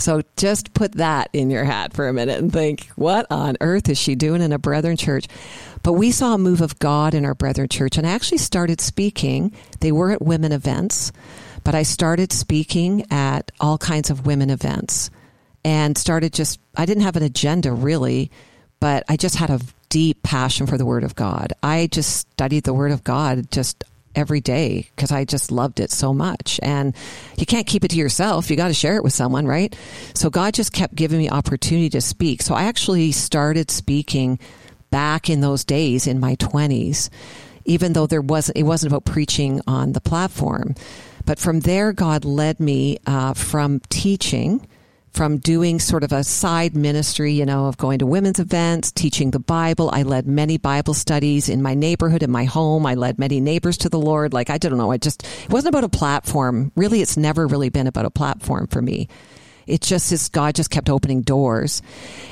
[0.00, 3.88] So just put that in your hat for a minute and think, what on earth
[3.88, 5.26] is she doing in a Brethren Church?
[5.82, 8.80] But we saw a move of God in our Brethren Church and I actually started
[8.80, 9.54] speaking.
[9.80, 11.12] They were at women events,
[11.64, 15.10] but I started speaking at all kinds of women events
[15.64, 18.30] and started just, I didn't have an agenda really,
[18.80, 19.60] but I just had a
[19.90, 21.52] deep passion for the Word of God.
[21.62, 23.84] I just studied the Word of God just
[24.14, 26.58] every day because I just loved it so much.
[26.62, 26.94] And
[27.36, 28.50] you can't keep it to yourself.
[28.50, 29.74] You got to share it with someone, right?
[30.14, 32.42] So God just kept giving me opportunity to speak.
[32.42, 34.38] So I actually started speaking
[34.90, 37.10] back in those days in my 20s,
[37.64, 40.74] even though there wasn't, it wasn't about preaching on the platform.
[41.24, 44.66] But from there, God led me uh, from teaching
[45.12, 49.30] from doing sort of a side ministry, you know, of going to women's events, teaching
[49.30, 49.90] the Bible.
[49.92, 52.86] I led many Bible studies in my neighborhood, in my home.
[52.86, 54.32] I led many neighbors to the Lord.
[54.32, 54.90] Like, I don't know.
[54.90, 56.72] I just, it wasn't about a platform.
[56.76, 59.08] Really, it's never really been about a platform for me.
[59.66, 61.82] It just is, God just kept opening doors.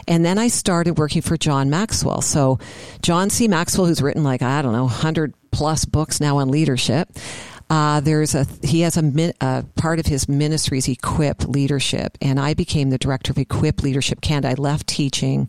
[0.07, 2.21] And then I started working for John Maxwell.
[2.21, 2.59] So,
[3.03, 3.49] John C.
[3.49, 7.09] Maxwell, who's written like, I don't know, 100 plus books now on leadership.
[7.71, 12.55] Uh, there's a he has a, a part of his ministries equip leadership and i
[12.55, 14.49] became the director of equip leadership canada.
[14.49, 15.49] I left teaching.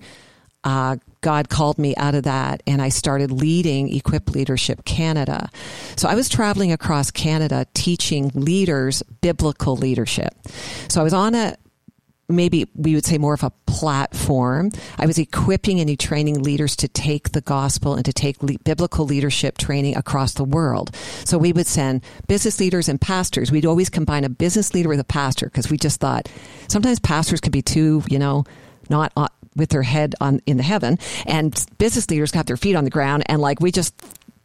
[0.65, 5.49] Uh, god called me out of that and i started leading equip leadership canada.
[5.95, 10.33] So i was traveling across canada teaching leaders biblical leadership.
[10.89, 11.55] So i was on a
[12.29, 14.71] maybe we would say more of a platform.
[14.97, 19.05] I was equipping and training leaders to take the gospel and to take le- biblical
[19.05, 20.95] leadership training across the world.
[21.25, 23.51] So we would send business leaders and pastors.
[23.51, 26.29] We'd always combine a business leader with a pastor because we just thought
[26.67, 28.45] sometimes pastors can be too, you know,
[28.89, 32.75] not on, with their head on in the heaven, and business leaders got their feet
[32.75, 33.93] on the ground, and like we just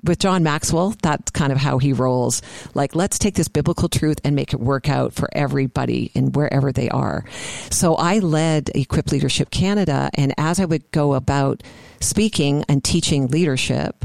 [0.05, 2.43] with John Maxwell, that's kind of how he rolls.
[2.75, 6.73] Like, let's take this biblical truth and make it work out for everybody and wherever
[6.73, 7.25] they are.
[7.71, 11.63] So I led Equip Leadership Canada, and as I would go about
[12.01, 14.05] speaking and teaching leadership,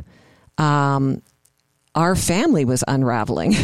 [0.57, 1.21] um,
[1.95, 3.55] our family was unraveling.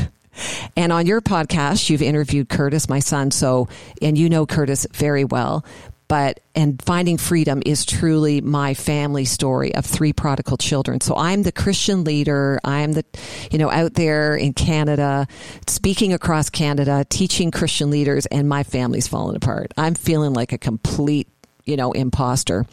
[0.75, 3.31] And on your podcast, you've interviewed Curtis, my son.
[3.31, 3.69] So,
[4.01, 5.63] and you know Curtis very well.
[6.07, 11.01] But, and finding freedom is truly my family story of three prodigal children.
[11.01, 12.59] So I'm the Christian leader.
[12.63, 13.03] I'm the,
[13.51, 15.27] you know, out there in Canada,
[15.67, 19.73] speaking across Canada, teaching Christian leaders, and my family's falling apart.
[19.77, 21.27] I'm feeling like a complete,
[21.65, 22.65] you know, imposter.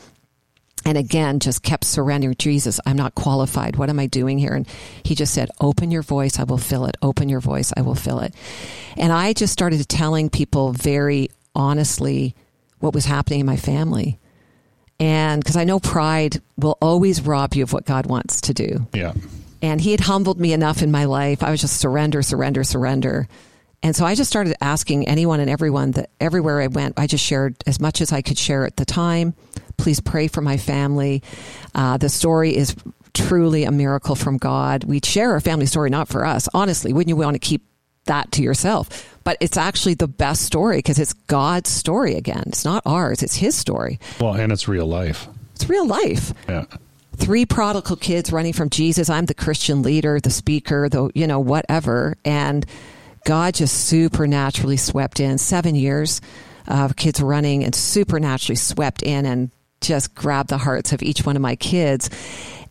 [0.85, 3.77] And again just kept surrendering jesus i'm not qualified.
[3.77, 4.52] What am i doing here?
[4.52, 4.67] And
[5.04, 6.40] he just said open your voice.
[6.40, 6.96] I will fill it.
[7.00, 7.73] Open your voice.
[7.77, 8.35] I will fill it.
[8.96, 12.35] And i just started telling people very honestly
[12.83, 14.19] what was happening in my family
[15.01, 18.87] and because i know pride will always rob you of what god wants to do
[18.93, 19.13] Yeah.
[19.63, 21.43] and he had humbled me enough in my life.
[21.43, 23.29] I was just surrender, surrender, surrender.
[23.85, 27.25] And so I just started asking anyone and everyone that everywhere I went, I just
[27.25, 29.35] shared as much as I could share at the time.
[29.77, 31.23] Please pray for my family.
[31.75, 32.77] Uh, the story is
[33.15, 34.85] truly a miracle from God.
[34.85, 36.49] We share our family story not for us.
[36.55, 37.63] Honestly, wouldn't you want to keep
[38.07, 39.09] that to yourself?
[39.25, 42.44] But it's actually the best story because it's God's story again.
[42.46, 43.98] It's not ours, it's His story.
[44.21, 45.29] Well, and it's real life.
[45.55, 46.65] It's real life Yeah.
[47.17, 49.09] three prodigal kids running from Jesus.
[49.09, 52.17] I'm the Christian leader, the speaker, the, you know, whatever.
[52.25, 52.67] And
[53.25, 56.21] God just supernaturally swept in seven years
[56.67, 59.50] of kids running and supernaturally swept in and
[59.81, 62.11] just grabbed the hearts of each one of my kids.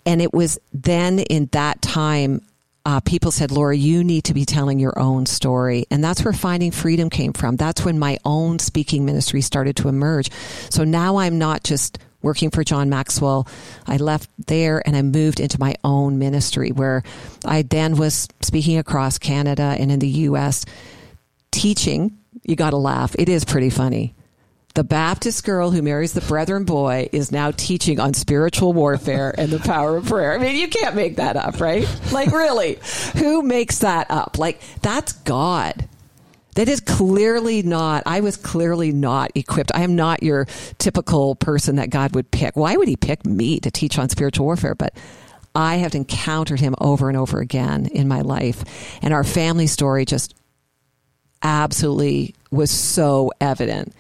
[0.06, 2.42] And it was then in that time
[2.86, 5.86] uh, people said, Laura, you need to be telling your own story.
[5.92, 7.56] And that's where Finding Freedom came from.
[7.56, 10.32] That's when my own speaking ministry started to emerge.
[10.70, 13.48] So now I'm not just working for John Maxwell.
[13.88, 17.04] I left there and I moved into my own ministry where
[17.46, 20.66] I then was speaking across Canada and in the US,
[21.52, 22.18] teaching.
[22.44, 23.16] You got to laugh.
[23.18, 24.16] It is pretty funny
[24.74, 29.52] the Baptist girl who marries the Brethren boy is now teaching on spiritual warfare and
[29.52, 30.34] the power of prayer.
[30.34, 31.88] I mean, you can't make that up, right?
[32.12, 32.80] Like, really,
[33.18, 34.38] who makes that up?
[34.38, 35.88] Like, that's God.
[36.56, 39.72] That is clearly not, I was clearly not equipped.
[39.74, 40.48] I am not your
[40.78, 42.56] typical person that God would pick.
[42.56, 44.76] Why would he pick me to teach on spiritual warfare?
[44.76, 44.94] But
[45.56, 48.64] I have encountered him over and over again in my life.
[49.02, 50.34] And our family story just
[51.42, 53.94] absolutely was so evident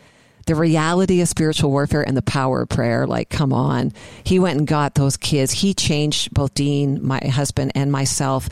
[0.45, 3.05] the reality of spiritual warfare and the power of prayer.
[3.07, 3.93] Like, come on.
[4.23, 5.51] He went and got those kids.
[5.51, 8.49] He changed both Dean, my husband, and myself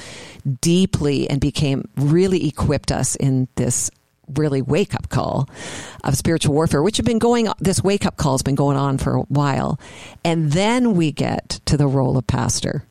[0.61, 3.89] deeply and became really equipped us in this
[4.35, 5.49] really wake up call
[6.03, 8.97] of spiritual warfare, which had been going, this wake up call has been going on
[8.97, 9.79] for a while.
[10.23, 12.83] And then we get to the role of pastor.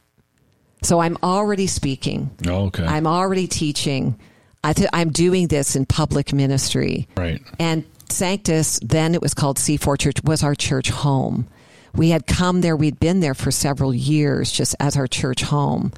[0.82, 2.30] So I'm already speaking.
[2.46, 2.84] Oh, okay.
[2.84, 4.18] I'm already teaching.
[4.62, 7.08] I am doing this in public ministry.
[7.16, 7.40] Right.
[7.58, 11.46] And Sanctus, then it was called C4 Church, was our church home.
[11.94, 15.92] We had come there, we'd been there for several years just as our church home.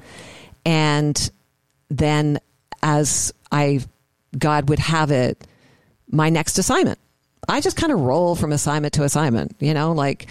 [0.65, 1.31] And
[1.89, 2.39] then
[2.81, 3.81] as I
[4.37, 5.45] God would have it,
[6.09, 6.99] my next assignment.
[7.47, 10.27] I just kind of roll from assignment to assignment, you know, like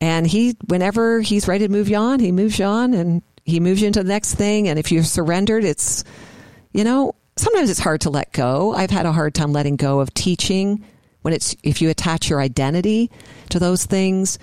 [0.00, 3.60] and he whenever he's ready to move you on, he moves you on and he
[3.60, 4.68] moves you into the next thing.
[4.68, 6.04] And if you're surrendered, it's
[6.72, 8.72] you know, sometimes it's hard to let go.
[8.74, 10.84] I've had a hard time letting go of teaching
[11.22, 13.10] when it's if you attach your identity
[13.48, 14.38] to those things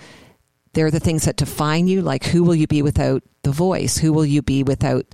[0.73, 2.01] they're the things that define you.
[2.01, 3.97] Like who will you be without the voice?
[3.97, 5.05] Who will you be without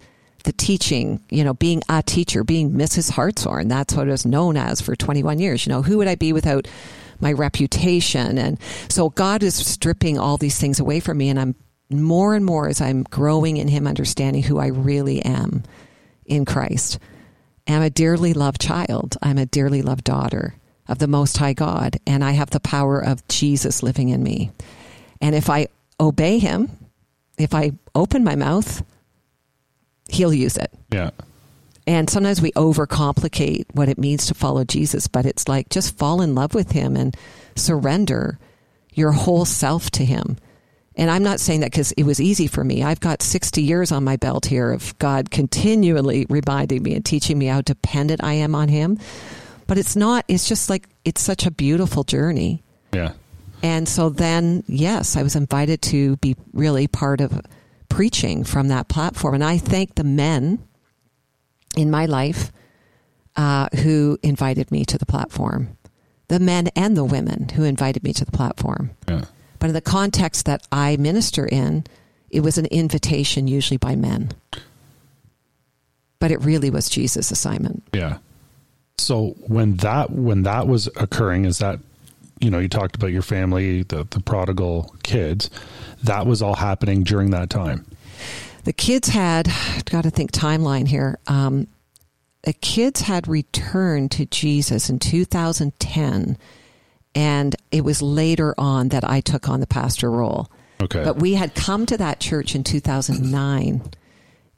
[0.43, 1.23] the teaching?
[1.29, 4.95] You know being a teacher being mrs hartshorn that's what it was known as for
[4.95, 5.65] 21 years.
[5.65, 6.67] You know who would i be without
[7.19, 8.37] my reputation?
[8.37, 8.59] And
[8.89, 11.55] so god is stripping all these things away from me and i'm
[11.91, 15.63] more and more as i'm growing in him understanding who i really am
[16.25, 16.99] in christ.
[17.67, 19.17] I'm a dearly loved child.
[19.23, 20.55] I'm a dearly loved daughter
[20.87, 24.51] of the Most High God, and I have the power of Jesus living in me.
[25.21, 25.67] And if I
[25.99, 26.69] obey Him,
[27.37, 28.83] if I open my mouth,
[30.09, 30.71] He'll use it.
[30.91, 31.11] Yeah.
[31.87, 36.21] And sometimes we overcomplicate what it means to follow Jesus, but it's like just fall
[36.21, 37.15] in love with Him and
[37.55, 38.39] surrender
[38.93, 40.37] your whole self to Him.
[40.95, 42.81] And I'm not saying that because it was easy for me.
[42.81, 47.37] I've got 60 years on my belt here of God continually reminding me and teaching
[47.37, 48.97] me how dependent I am on Him
[49.67, 52.63] but it's not it's just like it's such a beautiful journey.
[52.93, 53.13] Yeah.
[53.63, 57.41] And so then yes i was invited to be really part of
[57.89, 59.35] preaching from that platform.
[59.35, 60.59] And i thank the men
[61.75, 62.51] in my life
[63.35, 65.77] uh, who invited me to the platform.
[66.29, 68.91] The men and the women who invited me to the platform.
[69.07, 69.25] Yeah.
[69.59, 71.85] but in the context that i minister in
[72.29, 74.31] it was an invitation usually by men.
[76.19, 77.83] But it really was jesus assignment.
[77.93, 78.17] Yeah
[79.05, 81.79] so when that when that was occurring, is that
[82.39, 85.49] you know you talked about your family, the the prodigal kids,
[86.03, 87.85] that was all happening during that time.
[88.63, 89.47] The kids had
[89.85, 91.19] got to think timeline here.
[91.27, 91.67] Um,
[92.41, 96.37] the kids had returned to Jesus in 2010,
[97.13, 100.49] and it was later on that I took on the pastor role.
[100.81, 103.83] Okay, but we had come to that church in 2009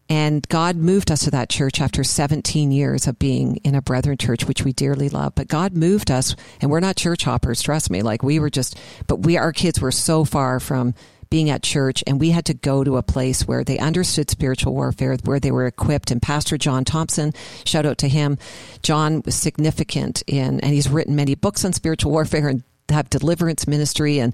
[0.09, 4.17] and God moved us to that church after 17 years of being in a brethren
[4.17, 5.35] church, which we dearly love.
[5.35, 8.01] But God moved us, and we're not church hoppers, trust me.
[8.01, 8.77] Like we were just,
[9.07, 10.93] but we, our kids were so far from
[11.29, 14.73] being at church, and we had to go to a place where they understood spiritual
[14.73, 16.09] warfare, where they were equipped.
[16.09, 17.33] And Pastor John Thompson,
[17.65, 18.37] shout out to him.
[18.81, 23.67] John was significant in, and he's written many books on spiritual warfare and have deliverance
[23.67, 24.19] ministry.
[24.19, 24.33] And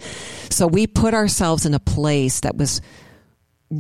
[0.50, 2.82] so we put ourselves in a place that was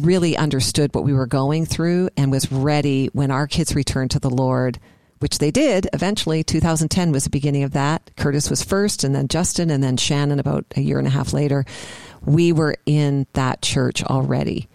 [0.01, 4.19] really understood what we were going through and was ready when our kids returned to
[4.19, 4.79] the Lord,
[5.19, 6.43] which they did eventually.
[6.43, 8.11] 2010 was the beginning of that.
[8.17, 11.33] Curtis was first, and then Justin, and then Shannon about a year and a half
[11.33, 11.65] later.
[12.25, 14.67] We were in that church already.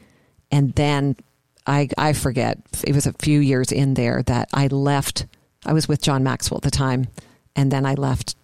[0.50, 1.16] And then
[1.66, 5.26] I, I forget, it was a few years in there that I left.
[5.66, 7.08] I was with John Maxwell at the time,
[7.56, 8.36] and then I left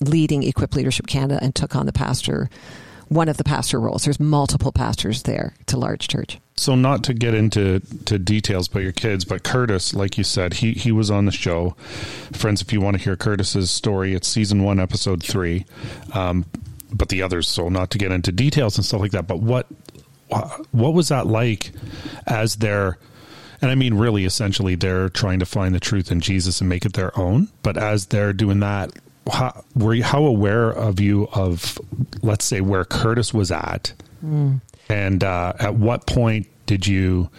[0.00, 2.50] leading Equip Leadership Canada and took on the pastor
[3.12, 4.04] one of the pastor roles.
[4.04, 6.38] There's multiple pastors there to large church.
[6.56, 10.54] So not to get into to details about your kids, but Curtis, like you said,
[10.54, 11.70] he he was on the show.
[12.32, 15.64] Friends, if you want to hear Curtis's story, it's season one, episode three.
[16.12, 16.44] Um,
[16.92, 19.26] but the others, so not to get into details and stuff like that.
[19.26, 19.66] But what
[20.70, 21.72] what was that like
[22.26, 22.98] as their
[23.60, 26.84] And I mean, really, essentially, they're trying to find the truth in Jesus and make
[26.84, 27.48] it their own.
[27.62, 28.90] But as they're doing that,
[29.30, 31.78] how, were you, how aware of you of,
[32.22, 33.92] let's say, where Curtis was at?
[34.24, 34.60] Mm.
[34.88, 37.30] And uh, at what point did you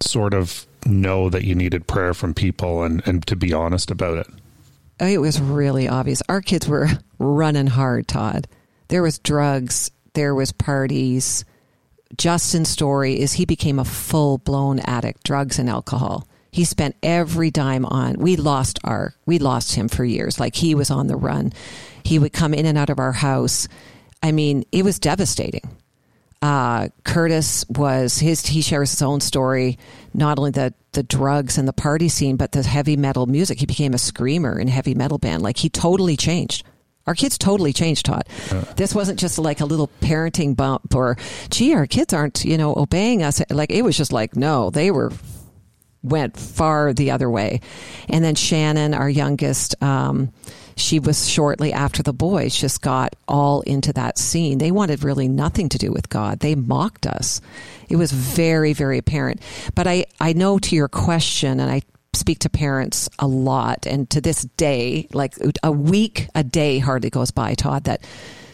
[0.00, 4.18] sort of know that you needed prayer from people and, and to be honest about
[4.18, 4.26] it?
[5.00, 6.22] It was really obvious.
[6.28, 6.88] Our kids were
[7.18, 8.46] running hard, Todd.
[8.88, 11.44] There was drugs, there was parties.
[12.16, 16.28] Justin's story is he became a full blown addict, drugs and alcohol.
[16.52, 18.18] He spent every dime on.
[18.18, 20.38] We lost our, we lost him for years.
[20.38, 21.52] Like he was on the run.
[22.04, 23.68] He would come in and out of our house.
[24.22, 25.68] I mean, it was devastating.
[26.42, 28.44] Uh, Curtis was his.
[28.44, 29.78] He shares his own story,
[30.12, 33.60] not only the the drugs and the party scene, but the heavy metal music.
[33.60, 35.42] He became a screamer in a heavy metal band.
[35.42, 36.64] Like he totally changed.
[37.06, 38.24] Our kids totally changed, Todd.
[38.50, 41.16] Uh, this wasn't just like a little parenting bump or,
[41.50, 43.42] gee, our kids aren't, you know, obeying us.
[43.50, 45.12] Like it was just like, no, they were
[46.02, 47.60] went far the other way.
[48.08, 50.32] And then Shannon, our youngest, um,
[50.76, 54.58] she was shortly after the boys just got all into that scene.
[54.58, 56.40] They wanted really nothing to do with God.
[56.40, 57.40] They mocked us.
[57.88, 59.40] It was very, very apparent.
[59.74, 61.82] But I, I know to your question, and I
[62.14, 67.10] speak to parents a lot, and to this day, like a week, a day hardly
[67.10, 68.04] goes by, Todd, that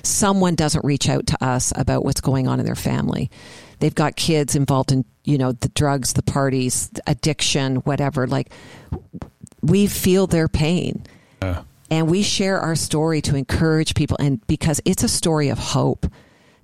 [0.03, 3.31] someone doesn't reach out to us about what's going on in their family.
[3.79, 8.27] They've got kids involved in, you know, the drugs, the parties, addiction, whatever.
[8.27, 8.51] Like,
[9.63, 11.05] we feel their pain.
[11.43, 11.63] Uh.
[11.91, 16.07] And we share our story to encourage people, and because it's a story of hope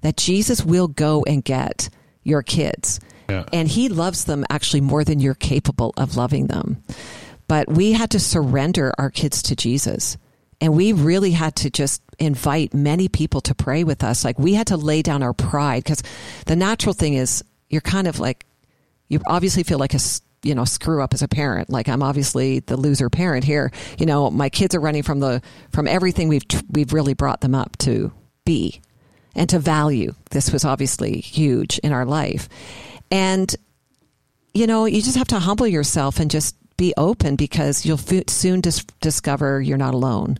[0.02, 1.88] that Jesus will go and get
[2.24, 3.00] your kids.
[3.30, 3.44] Yeah.
[3.52, 6.82] And he loves them actually more than you're capable of loving them.
[7.48, 10.18] But we had to surrender our kids to Jesus.
[10.64, 14.24] And we really had to just invite many people to pray with us.
[14.24, 16.02] Like we had to lay down our pride because
[16.46, 18.46] the natural thing is you're kind of like,
[19.08, 20.00] you obviously feel like a
[20.42, 24.04] you know screw up as a parent like i'm obviously the loser parent here you
[24.04, 25.40] know my kids are running from the
[25.70, 28.12] from everything we've we've really brought them up to
[28.44, 28.82] be
[29.34, 32.50] and to value this was obviously huge in our life
[33.14, 33.54] and,
[34.52, 38.60] you know, you just have to humble yourself and just be open because you'll soon
[38.60, 40.38] dis- discover you're not alone.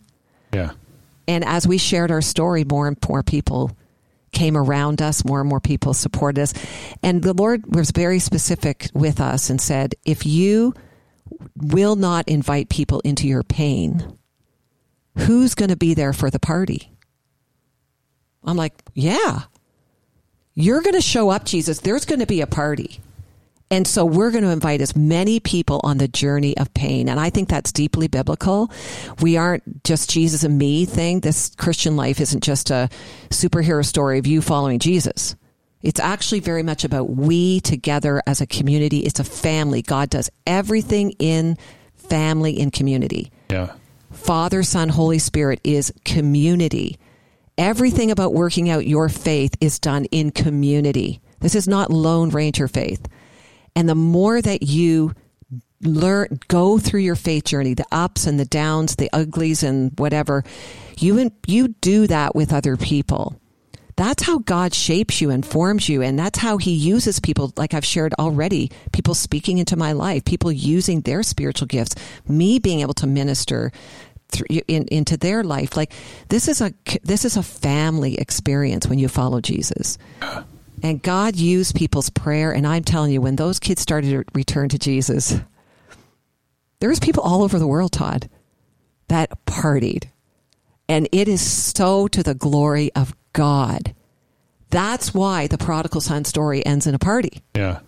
[0.55, 0.71] Yeah.
[1.27, 3.75] And as we shared our story, more and more people
[4.31, 6.53] came around us, more and more people supported us.
[7.01, 10.73] And the Lord was very specific with us and said, if you
[11.55, 14.17] will not invite people into your pain,
[15.17, 16.91] who's going to be there for the party?
[18.43, 19.43] I'm like, yeah,
[20.53, 21.79] you're going to show up, Jesus.
[21.79, 22.99] There's going to be a party.
[23.71, 27.09] And so we're going to invite as many people on the journey of pain.
[27.09, 28.71] And I think that's deeply biblical.
[29.21, 31.21] We aren't just Jesus and me thing.
[31.21, 32.89] This Christian life isn't just a
[33.29, 35.35] superhero story of you following Jesus.
[35.81, 38.99] It's actually very much about we together as a community.
[38.99, 39.81] It's a family.
[39.81, 41.57] God does everything in
[41.95, 43.31] family in community.
[43.49, 43.73] Yeah.
[44.11, 46.97] Father, Son, Holy Spirit is community.
[47.57, 51.21] Everything about working out your faith is done in community.
[51.39, 53.07] This is not lone ranger faith.
[53.75, 55.13] And the more that you
[55.81, 60.43] learn, go through your faith journey, the ups and the downs, the uglies and whatever,
[60.97, 63.39] you, you do that with other people.
[63.97, 66.01] That's how God shapes you and forms you.
[66.01, 70.25] And that's how he uses people, like I've shared already, people speaking into my life,
[70.25, 71.95] people using their spiritual gifts,
[72.27, 73.71] me being able to minister
[74.49, 75.77] in, into their life.
[75.77, 75.93] Like
[76.29, 76.73] this is a
[77.03, 79.97] this is a family experience when you follow Jesus.
[80.85, 84.69] And God used people's prayer, and I'm telling you, when those kids started to return
[84.69, 85.33] to Jesus,
[86.79, 88.29] there was people all over the world, Todd,
[89.07, 90.09] that partied,
[90.87, 93.95] and it is so to the glory of God.
[94.69, 97.41] That's why the prodigal son story ends in a party.
[97.55, 97.79] Yeah,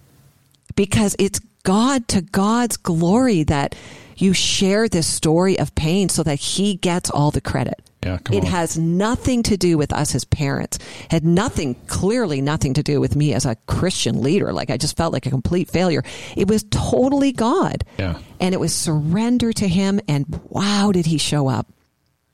[0.75, 3.75] because it's God to God's glory that
[4.15, 7.79] you share this story of pain so that he gets all the credit.
[8.03, 8.45] Yeah, it on.
[8.45, 10.77] has nothing to do with us as parents.
[11.09, 14.53] Had nothing, clearly nothing to do with me as a Christian leader.
[14.53, 16.03] Like I just felt like a complete failure.
[16.35, 17.83] It was totally God.
[17.97, 18.19] Yeah.
[18.39, 21.67] And it was surrender to him and wow, did he show up.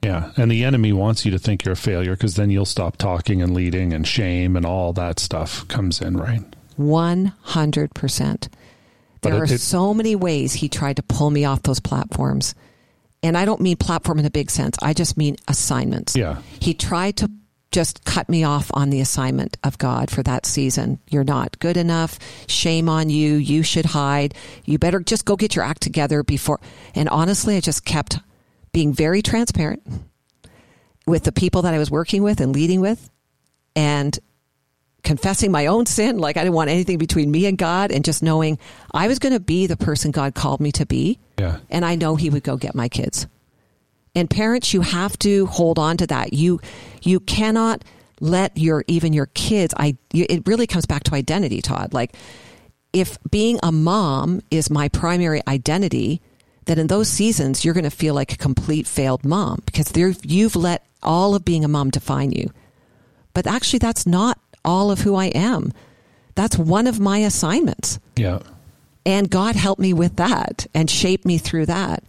[0.04, 0.32] Yeah.
[0.36, 3.42] And the enemy wants you to think you're a failure because then you'll stop talking
[3.42, 6.44] and leading and shame and all that stuff comes in, right?
[6.78, 8.48] 100%.
[9.22, 12.54] There it, are it, so many ways he tried to pull me off those platforms.
[13.24, 14.78] And I don't mean platform in a big sense.
[14.82, 16.16] I just mean assignments.
[16.16, 16.42] Yeah.
[16.60, 17.32] He tried to
[17.72, 21.00] just cut me off on the assignment of God for that season.
[21.10, 22.20] You're not good enough.
[22.48, 23.36] Shame on you.
[23.36, 24.36] You should hide.
[24.66, 26.60] You better just go get your act together before.
[26.94, 28.20] And honestly, I just kept
[28.74, 29.82] being very transparent
[31.08, 33.10] with the people that I was working with and leading with
[33.76, 34.18] and
[35.04, 36.18] confessing my own sin.
[36.18, 38.58] Like I didn't want anything between me and God and just knowing
[38.92, 41.20] I was going to be the person God called me to be.
[41.38, 41.60] Yeah.
[41.70, 43.28] And I know he would go get my kids.
[44.16, 46.34] And parents, you have to hold on to that.
[46.34, 46.62] You,
[47.02, 47.84] you cannot
[48.20, 51.94] let your, even your kids, I, it really comes back to identity, Todd.
[51.94, 52.16] Like
[52.94, 56.22] if being a mom is my primary identity,
[56.66, 59.92] then in those seasons, you're going to feel like a complete failed mom because
[60.24, 62.52] you've let all of being a mom define you.
[63.34, 65.72] But actually, that's not all of who I am.
[66.36, 68.00] That's one of my assignments.
[68.16, 68.40] Yeah.
[69.06, 72.04] And God helped me with that and shaped me through that.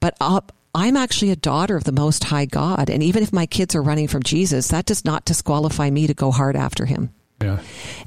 [0.00, 2.90] But up, I'm actually a daughter of the Most High God.
[2.90, 6.14] And even if my kids are running from Jesus, that does not disqualify me to
[6.14, 7.10] go hard after him.
[7.42, 7.60] Yeah.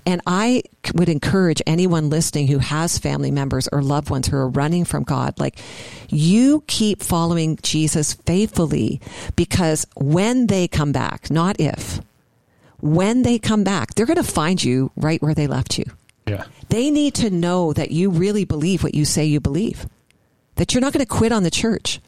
[0.06, 0.64] And I
[0.96, 5.04] would encourage anyone listening who has family members or loved ones who are running from
[5.04, 5.60] God, like
[6.10, 9.02] you keep following Jesus faithfully
[9.36, 12.02] because when they come back, not if,
[12.82, 15.86] when they come back, they're going to find you right where they left you.
[16.28, 16.46] Yeah.
[16.70, 19.88] They need to know that you really believe what you say you believe,
[20.56, 22.00] that you're not going to quit on the church.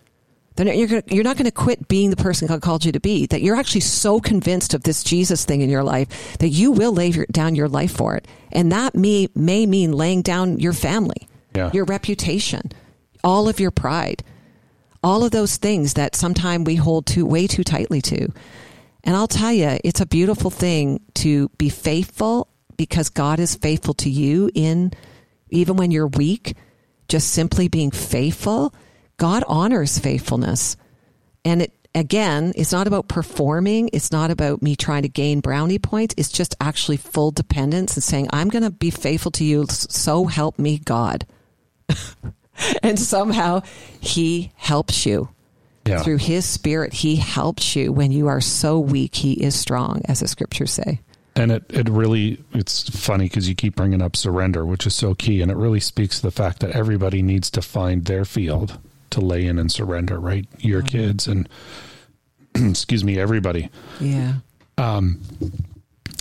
[0.58, 3.26] You're gonna, you're not going to quit being the person God called you to be.
[3.26, 6.92] That you're actually so convinced of this Jesus thing in your life that you will
[6.92, 10.74] lay your, down your life for it, and that may may mean laying down your
[10.74, 11.72] family, yeah.
[11.74, 12.72] your reputation,
[13.24, 14.24] all of your pride,
[15.04, 18.32] all of those things that sometimes we hold too way too tightly to.
[19.04, 22.48] And I'll tell you, it's a beautiful thing to be faithful
[22.78, 24.92] because God is faithful to you in
[25.50, 26.56] even when you're weak.
[27.08, 28.74] Just simply being faithful
[29.22, 30.76] God honors faithfulness.
[31.46, 33.92] And it, again, it's not about performing.
[33.94, 36.16] It's not about me trying to gain brownie points.
[36.18, 39.68] It's just actually full dependence and saying, I'm going to be faithful to you.
[39.70, 41.28] So help me God.
[42.82, 43.62] and somehow
[44.00, 45.30] he helps you.
[45.92, 46.04] Yeah.
[46.04, 49.16] Through his spirit, he helps you when you are so weak.
[49.16, 51.02] He is strong, as the scriptures say.
[51.36, 55.14] And it, it really, it's funny because you keep bringing up surrender, which is so
[55.14, 55.42] key.
[55.42, 58.80] And it really speaks to the fact that everybody needs to find their field
[59.10, 60.48] to lay in and surrender, right?
[60.60, 61.50] Your kids and
[62.56, 63.70] excuse me, everybody.
[64.00, 64.36] Yeah.
[64.78, 65.22] Um,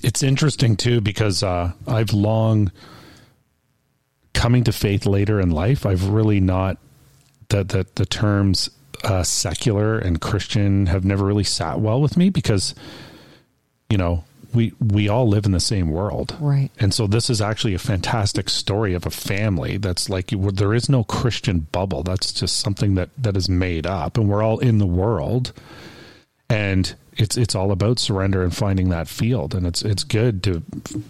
[0.03, 2.73] it's interesting too because uh, I've long
[4.33, 5.87] coming to faith later in life.
[5.87, 6.79] I've really not
[7.49, 8.71] that that the terms
[9.05, 12.75] uh, secular and Christian have never really sat well with me because
[13.89, 14.25] you know
[14.55, 16.71] we we all live in the same world, right?
[16.79, 20.89] And so this is actually a fantastic story of a family that's like there is
[20.89, 22.03] no Christian bubble.
[22.03, 25.53] That's just something that that is made up, and we're all in the world,
[26.49, 29.55] and it's it's all about surrender and finding that field.
[29.55, 30.63] And it's it's good to,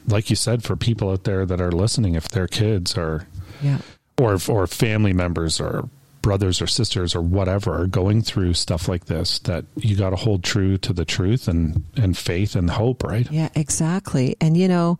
[0.07, 3.27] like you said, for people out there that are listening, if their kids are,
[3.63, 3.79] yeah,
[4.19, 5.89] or or family members or
[6.23, 10.17] brothers or sisters or whatever are going through stuff like this that you got to
[10.17, 13.31] hold true to the truth and and faith and hope right?
[13.31, 14.37] Yeah exactly.
[14.41, 14.99] And you know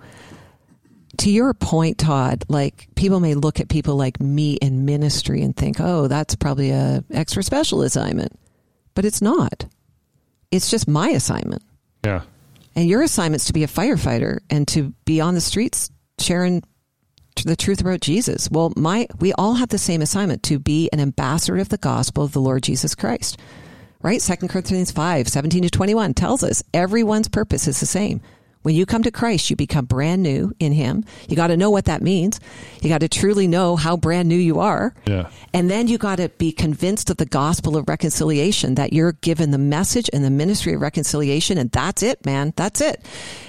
[1.19, 5.55] to your point todd like people may look at people like me in ministry and
[5.55, 8.39] think oh that's probably a extra special assignment.
[8.95, 9.67] But it's not.
[10.51, 11.63] It's just my assignment.
[12.05, 12.23] Yeah.
[12.75, 16.63] And your assignment's to be a firefighter and to be on the streets sharing
[17.49, 18.51] the truth about Jesus.
[18.51, 22.25] Well, my we all have the same assignment to be an ambassador of the gospel
[22.25, 23.39] of the Lord Jesus Christ.
[24.03, 24.23] Right?
[24.23, 28.23] Second Corinthians 5, 17 to 21 tells us everyone's purpose is the same.
[28.63, 31.05] When you come to Christ, you become brand new in Him.
[31.29, 32.41] You got to know what that means.
[32.83, 34.95] You got to truly know how brand new you are.
[35.07, 35.31] Yeah.
[35.55, 39.51] And then you got to be convinced of the gospel of reconciliation that you're given
[39.51, 41.57] the message and the ministry of reconciliation.
[41.57, 42.53] And that's it, man.
[42.57, 43.03] That's it.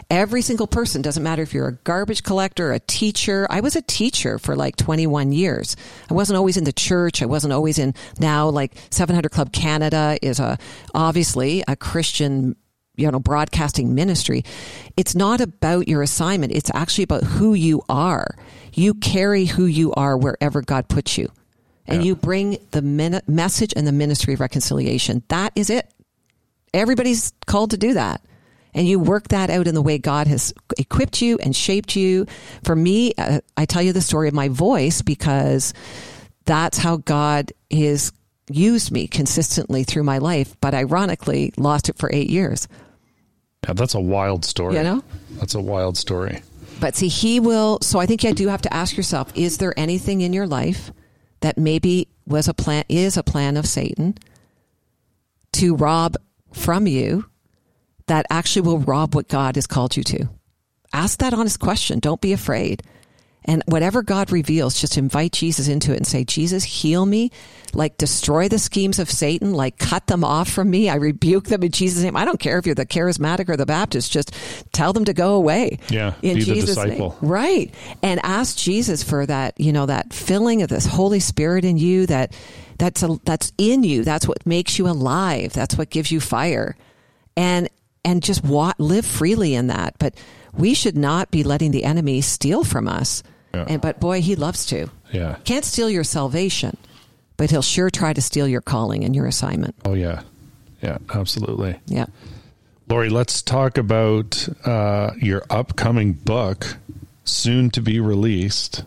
[0.09, 3.47] Every single person, doesn't matter if you're a garbage collector, a teacher.
[3.49, 5.75] I was a teacher for like 21 years.
[6.09, 7.21] I wasn't always in the church.
[7.21, 10.57] I wasn't always in now like 700 Club Canada is a,
[10.93, 12.55] obviously a Christian
[13.01, 14.43] you know broadcasting ministry
[14.97, 16.53] it's not about your assignment.
[16.53, 18.35] It's actually about who you are.
[18.73, 21.31] You carry who you are wherever god puts you.
[21.87, 22.09] And yeah.
[22.09, 25.23] you bring the min- message and the ministry of reconciliation.
[25.29, 25.91] That is it.
[26.73, 28.21] Everybody's called to do that.
[28.73, 32.25] And you work that out in the way god has equipped you and shaped you.
[32.63, 35.73] For me uh, i tell you the story of my voice because
[36.45, 38.13] that's how god has
[38.49, 42.67] used me consistently through my life, but ironically lost it for eight years.
[43.67, 44.75] Yeah, that's a wild story.
[44.75, 45.03] You know?
[45.39, 46.41] That's a wild story.
[46.79, 47.79] But see, he will.
[47.81, 50.91] So I think you do have to ask yourself: Is there anything in your life
[51.41, 54.17] that maybe was a plan, is a plan of Satan
[55.53, 56.15] to rob
[56.53, 57.25] from you,
[58.07, 60.29] that actually will rob what God has called you to?
[60.91, 61.99] Ask that honest question.
[61.99, 62.83] Don't be afraid.
[63.43, 67.31] And whatever God reveals, just invite Jesus into it and say, Jesus, heal me.
[67.73, 70.89] Like destroy the schemes of Satan, like cut them off from me.
[70.89, 72.15] I rebuke them in Jesus' name.
[72.15, 74.33] I don't care if you're the charismatic or the Baptist, just
[74.73, 75.79] tell them to go away.
[75.89, 76.13] Yeah.
[76.21, 77.17] In be Jesus' the disciple.
[77.21, 77.29] name.
[77.31, 77.73] Right.
[78.03, 82.05] And ask Jesus for that, you know, that filling of this Holy Spirit in you
[82.07, 82.33] that
[82.77, 84.03] that's a, that's in you.
[84.03, 85.53] That's what makes you alive.
[85.53, 86.75] That's what gives you fire.
[87.35, 87.69] And
[88.03, 89.95] and just wa- live freely in that.
[89.97, 90.15] But
[90.53, 93.23] we should not be letting the enemy steal from us.
[93.53, 93.65] Yeah.
[93.67, 94.89] And but boy, he loves to.
[95.11, 95.35] Yeah.
[95.43, 96.77] Can't steal your salvation,
[97.37, 99.75] but he'll sure try to steal your calling and your assignment.
[99.85, 100.21] Oh, yeah.
[100.81, 101.79] Yeah, absolutely.
[101.85, 102.05] Yeah.
[102.87, 106.77] Lorie, let's talk about uh, your upcoming book,
[107.23, 108.83] soon to be released.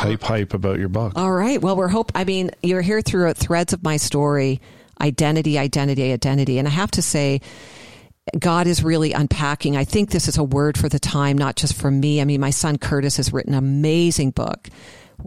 [0.00, 1.12] Hype, hype about your book.
[1.16, 1.60] All right.
[1.60, 2.12] Well, we're hope.
[2.14, 4.60] I mean, you're here through threads of my story,
[5.00, 7.40] identity, identity, identity, and I have to say.
[8.38, 9.76] God is really unpacking.
[9.76, 12.20] I think this is a word for the time, not just for me.
[12.20, 14.68] I mean, my son Curtis has written an amazing book,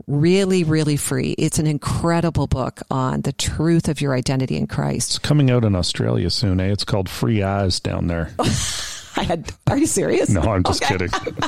[0.05, 1.33] really, really free.
[1.37, 5.11] It's an incredible book on the truth of your identity in Christ.
[5.11, 6.71] It's coming out in Australia soon, eh?
[6.71, 8.33] It's called Free Eyes down there.
[9.17, 9.51] I had.
[9.67, 10.29] Are you serious?
[10.29, 10.93] No, I'm just Okay.
[10.97, 11.09] kidding.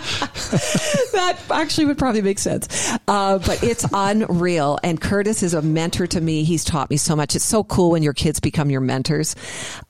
[1.14, 2.68] that actually would probably make sense.
[3.08, 4.80] Uh, but it's unreal.
[4.84, 6.44] And Curtis is a mentor to me.
[6.44, 7.36] He's taught me so much.
[7.36, 9.36] It's so cool when your kids become your mentors.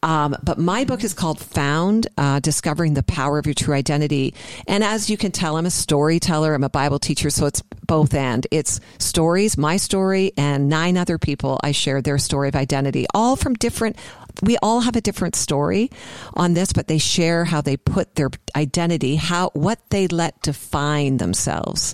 [0.04, 4.34] Um, but my book is called Found uh, Discovering the Power of Your True Identity.
[4.68, 7.30] And as you can tell, I'm a storyteller, I'm a Bible teacher.
[7.30, 8.46] So it's both and.
[8.52, 13.36] It's stories, my story, and nine other people I shared their story of identity, all
[13.36, 13.98] from different
[14.42, 15.90] we all have a different story
[16.34, 21.18] on this, but they share how they put their identity, how what they let define
[21.18, 21.94] themselves.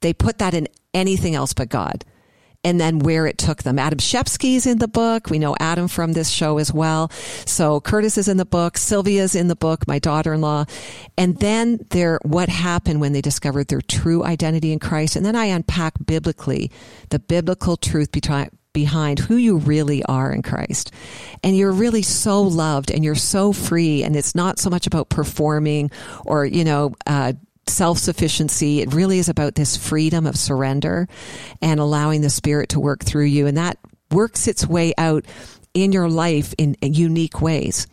[0.00, 2.04] They put that in anything else but God.
[2.62, 3.78] And then where it took them.
[3.78, 5.30] Adam Shepsky's in the book.
[5.30, 7.10] We know Adam from this show as well.
[7.46, 8.76] So Curtis is in the book.
[8.76, 10.66] Sylvia's in the book, my daughter-in-law.
[11.16, 15.16] And then there, what happened when they discovered their true identity in Christ.
[15.16, 16.70] And then I unpack biblically
[17.08, 18.12] the biblical truth
[18.72, 20.92] behind, who you really are in Christ.
[21.42, 24.02] And you're really so loved and you're so free.
[24.02, 25.90] And it's not so much about performing
[26.24, 27.32] or, you know, uh,
[27.66, 28.80] self sufficiency.
[28.80, 31.08] It really is about this freedom of surrender
[31.62, 33.46] and allowing the Spirit to work through you.
[33.46, 33.78] And that
[34.10, 35.24] works its way out
[35.72, 37.86] in your life in unique ways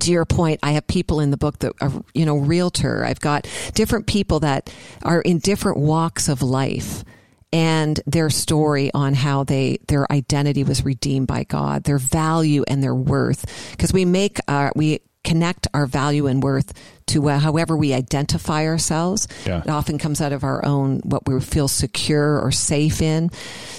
[0.00, 3.04] to your point, I have people in the book that are, you know, realtor.
[3.04, 4.72] I've got different people that
[5.02, 7.04] are in different walks of life
[7.52, 12.82] and their story on how they, their identity was redeemed by God, their value and
[12.82, 13.70] their worth.
[13.72, 16.72] Because we make, our, we connect our value and worth
[17.06, 19.28] to uh, however we identify ourselves.
[19.46, 19.60] Yeah.
[19.60, 23.30] It often comes out of our own, what we feel secure or safe in.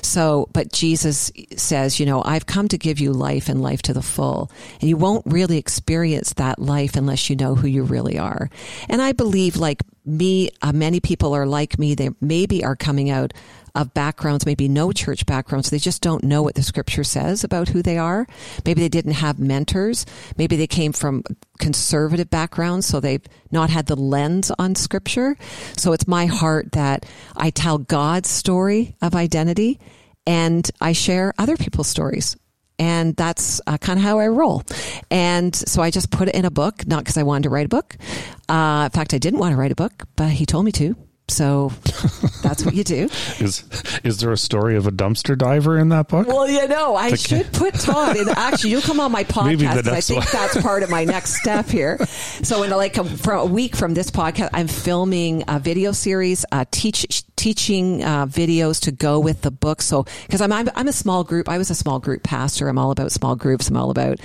[0.02, 3.94] So, but Jesus says, you know, I've come to give you life and life to
[3.94, 4.52] the full.
[4.80, 8.50] And you won't really experience that life unless you know who you really are.
[8.88, 11.96] And I believe, like me, uh, many people are like me.
[11.96, 13.34] They maybe are coming out
[13.76, 15.70] of backgrounds, maybe no church backgrounds.
[15.70, 18.28] They just don't know what the scripture says about who they are.
[18.66, 20.06] Maybe they didn't have mentors.
[20.38, 21.24] Maybe they came from
[21.60, 25.38] conservative backgrounds, so they've not had the lens on scripture.
[25.76, 27.06] So it's my heart that
[27.36, 29.80] I tell God's story of identity
[30.26, 32.38] and I share other people's stories.
[32.80, 34.64] And that's uh, kind of how I roll.
[35.12, 37.66] And so I just put it in a book, not because I wanted to write
[37.66, 37.96] a book.
[38.50, 40.96] Uh, in fact, I didn't want to write a book, but he told me to.
[41.30, 41.72] So
[42.44, 43.04] that's what you do.
[43.40, 43.64] Is
[44.04, 46.28] is there a story of a dumpster diver in that book?
[46.28, 48.28] Well, you know, I should put Todd in.
[48.30, 49.88] Actually, you'll come on my podcast.
[49.88, 51.98] I think that's part of my next step here.
[52.44, 56.46] So, in like a, for a week from this podcast, I'm filming a video series,
[56.52, 59.82] uh, teach teaching uh, videos to go with the book.
[59.82, 61.48] So, because I'm, I'm I'm a small group.
[61.48, 62.68] I was a small group pastor.
[62.68, 63.70] I'm all about small groups.
[63.70, 64.20] I'm all about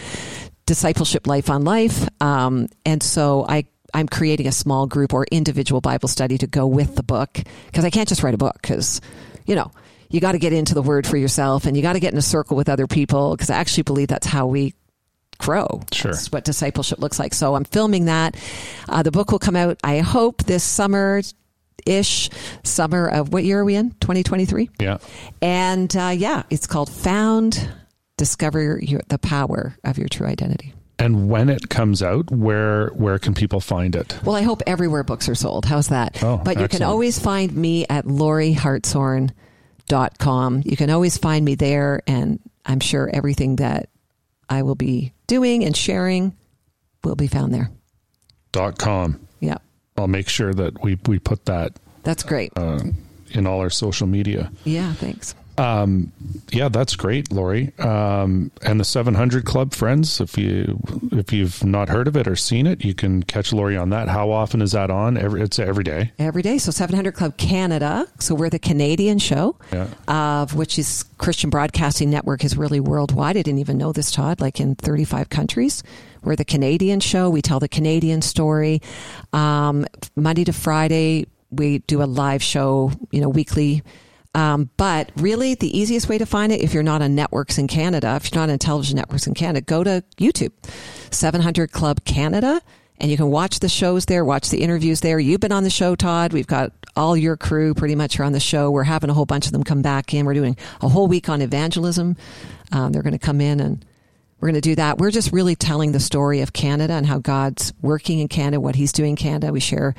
[0.66, 2.06] discipleship, life on life.
[2.20, 3.64] Um, and so I
[3.94, 7.84] I'm creating a small group or individual Bible study to go with the book because
[7.84, 9.00] I can't just write a book because,
[9.46, 9.70] you know,
[10.10, 12.18] you got to get into the word for yourself and you got to get in
[12.18, 14.74] a circle with other people because I actually believe that's how we
[15.38, 15.82] grow.
[15.92, 16.12] Sure.
[16.12, 17.34] That's what discipleship looks like.
[17.34, 18.36] So I'm filming that.
[18.88, 21.22] Uh, the book will come out, I hope, this summer
[21.86, 22.30] ish,
[22.64, 23.90] summer of what year are we in?
[24.00, 24.70] 2023?
[24.80, 24.98] Yeah.
[25.40, 27.68] And uh, yeah, it's called Found
[28.16, 30.74] Discover your, the Power of Your True Identity.
[31.00, 34.18] And when it comes out, where where can people find it?
[34.24, 35.64] Well, I hope everywhere books are sold.
[35.64, 36.20] How's that?
[36.24, 40.62] Oh, but you can always find me at loriehartshorn.com.
[40.64, 43.88] You can always find me there, and I'm sure everything that
[44.48, 46.34] I will be doing and sharing
[47.04, 47.70] will be found there.
[48.52, 49.20] Dot com.
[49.40, 49.58] Yeah,
[49.96, 51.72] I'll make sure that we we put that
[52.02, 52.52] that's great.
[52.56, 52.80] uh,
[53.30, 54.50] in all our social media.
[54.64, 55.34] yeah, thanks.
[55.58, 56.12] Um,
[56.52, 57.72] yeah, that's great, Lorie.
[57.78, 60.78] Um, and the 700 Club friends, if you
[61.12, 64.08] if you've not heard of it or seen it, you can catch Lorie on that.
[64.08, 65.16] How often is that on?
[65.16, 66.12] Every it's every day.
[66.18, 66.58] Every day.
[66.58, 68.06] So 700 Club Canada.
[68.20, 69.88] So we're the Canadian show, Yeah.
[70.06, 73.36] of which is Christian Broadcasting Network is really worldwide.
[73.36, 74.40] I didn't even know this, Todd.
[74.40, 75.82] Like in 35 countries.
[76.22, 77.30] We're the Canadian show.
[77.30, 78.82] We tell the Canadian story.
[79.32, 79.86] Um,
[80.16, 82.90] Monday to Friday, we do a live show.
[83.12, 83.82] You know, weekly.
[84.34, 87.66] Um, but really, the easiest way to find it, if you're not on networks in
[87.66, 90.52] Canada, if you're not on television networks in Canada, go to YouTube,
[91.10, 92.60] 700 Club Canada,
[93.00, 95.18] and you can watch the shows there, watch the interviews there.
[95.18, 96.32] You've been on the show, Todd.
[96.32, 98.70] We've got all your crew pretty much are on the show.
[98.70, 100.26] We're having a whole bunch of them come back in.
[100.26, 102.16] We're doing a whole week on evangelism.
[102.72, 103.84] Um, they're going to come in and
[104.40, 104.98] we're going to do that.
[104.98, 108.74] We're just really telling the story of Canada and how God's working in Canada, what
[108.74, 109.52] He's doing in Canada.
[109.52, 109.94] We share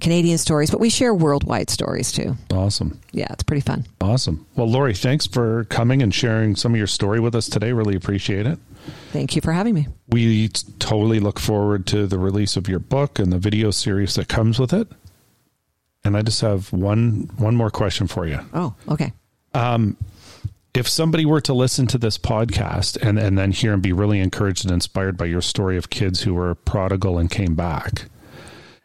[0.00, 2.36] Canadian stories, but we share worldwide stories too.
[2.52, 3.00] Awesome.
[3.12, 3.84] Yeah, it's pretty fun.
[4.00, 4.46] Awesome.
[4.56, 7.72] Well, Lorie, thanks for coming and sharing some of your story with us today.
[7.72, 8.58] Really appreciate it.
[9.12, 9.88] Thank you for having me.
[10.08, 14.28] We totally look forward to the release of your book and the video series that
[14.28, 14.88] comes with it.
[16.04, 18.38] And I just have one one more question for you.
[18.54, 19.12] Oh, okay.
[19.52, 19.96] Um,
[20.74, 24.20] If somebody were to listen to this podcast and, and then hear and be really
[24.20, 28.04] encouraged and inspired by your story of kids who were prodigal and came back,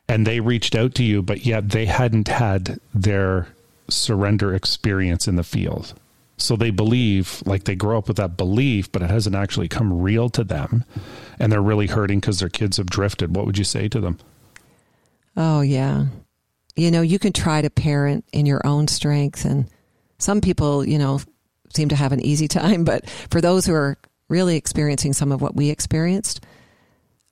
[0.07, 3.47] and they reached out to you, but yet they hadn't had their
[3.89, 5.93] surrender experience in the field.
[6.37, 10.01] So they believe, like they grow up with that belief, but it hasn't actually come
[10.01, 10.83] real to them.
[11.39, 13.35] And they're really hurting because their kids have drifted.
[13.35, 14.17] What would you say to them?
[15.37, 16.05] Oh, yeah.
[16.75, 19.67] You know, you can try to parent in your own strength, and
[20.17, 21.21] some people, you know,
[21.73, 22.83] seem to have an easy time.
[22.93, 23.97] But for those who are
[24.27, 26.43] really experiencing some of what we experienced,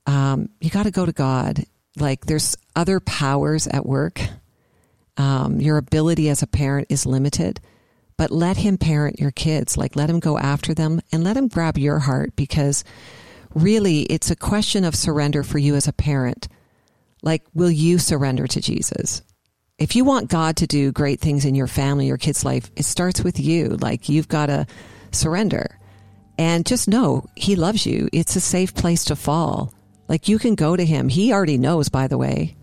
[0.06, 1.66] um, you got to go to God.
[1.98, 4.22] Like, there's other powers at work.
[5.18, 7.60] Um, your ability as a parent is limited,
[8.18, 9.78] but let Him parent your kids.
[9.78, 12.84] Like, let Him go after them and let Him grab your heart because
[13.54, 16.48] really it's a question of surrender for you as a parent.
[17.22, 19.22] Like, will you surrender to Jesus?
[19.78, 22.84] If you want God to do great things in your family, your kid's life, it
[22.84, 23.78] starts with you.
[23.82, 24.66] Like, you've got to
[25.12, 25.78] surrender.
[26.38, 28.08] And just know He loves you.
[28.14, 29.74] It's a safe place to fall.
[30.12, 31.07] Like, you can go to Him.
[31.07, 32.57] He already knows, by the way.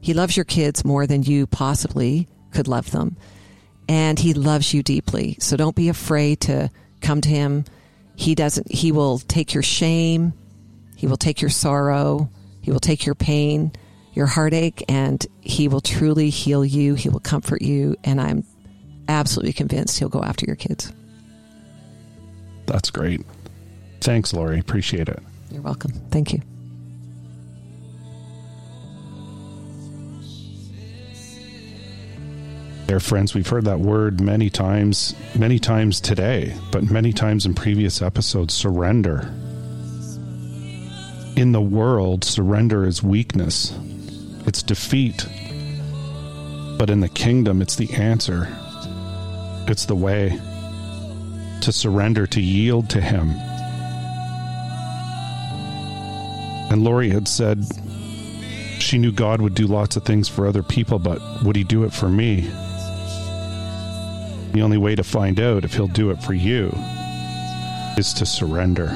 [0.00, 3.16] He loves your kids more than you possibly could love them.
[3.88, 5.36] And He loves you deeply.
[5.38, 6.70] So don't be afraid to
[7.00, 7.66] come to Him.
[8.16, 10.32] He doesn't, He will take your shame,
[10.96, 12.28] He will take your sorrow,
[12.62, 13.70] He will take your pain,
[14.12, 16.96] your heartache, and He will truly heal you.
[16.96, 17.94] He will comfort you.
[18.02, 18.42] And I'm
[19.06, 20.92] absolutely convinced He'll go after your kids.
[22.66, 23.24] That's great.
[24.00, 24.58] Thanks, Lorie.
[24.58, 25.22] Appreciate it.
[25.52, 25.92] You're welcome.
[26.10, 26.42] Thank you.
[32.88, 37.52] There, friends, we've heard that word many times, many times today, but many times in
[37.52, 39.30] previous episodes surrender.
[41.36, 43.78] In the world, surrender is weakness,
[44.46, 45.26] it's defeat.
[46.78, 48.48] But in the kingdom, it's the answer,
[49.68, 50.40] it's the way
[51.60, 53.32] to surrender, to yield to Him.
[56.72, 57.66] And Lorie had said
[58.78, 61.84] she knew God would do lots of things for other people, but would He do
[61.84, 62.50] it for me?
[64.52, 66.72] The only way to find out if he'll do it for you
[67.96, 68.88] is to surrender.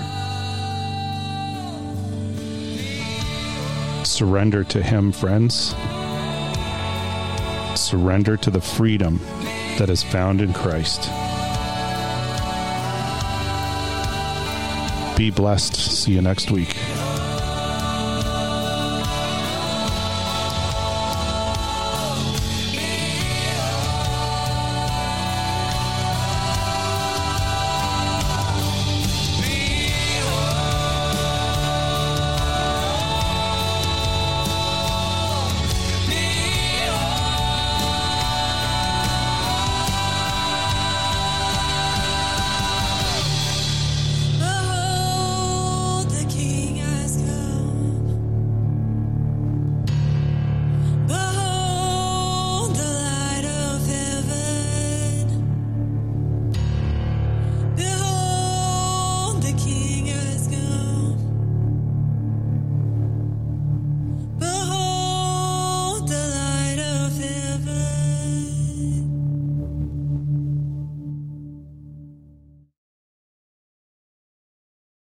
[4.04, 5.74] Surrender to him, friends.
[7.78, 9.20] Surrender to the freedom
[9.78, 11.08] that is found in Christ.
[15.16, 15.76] Be blessed.
[15.76, 16.76] See you next week.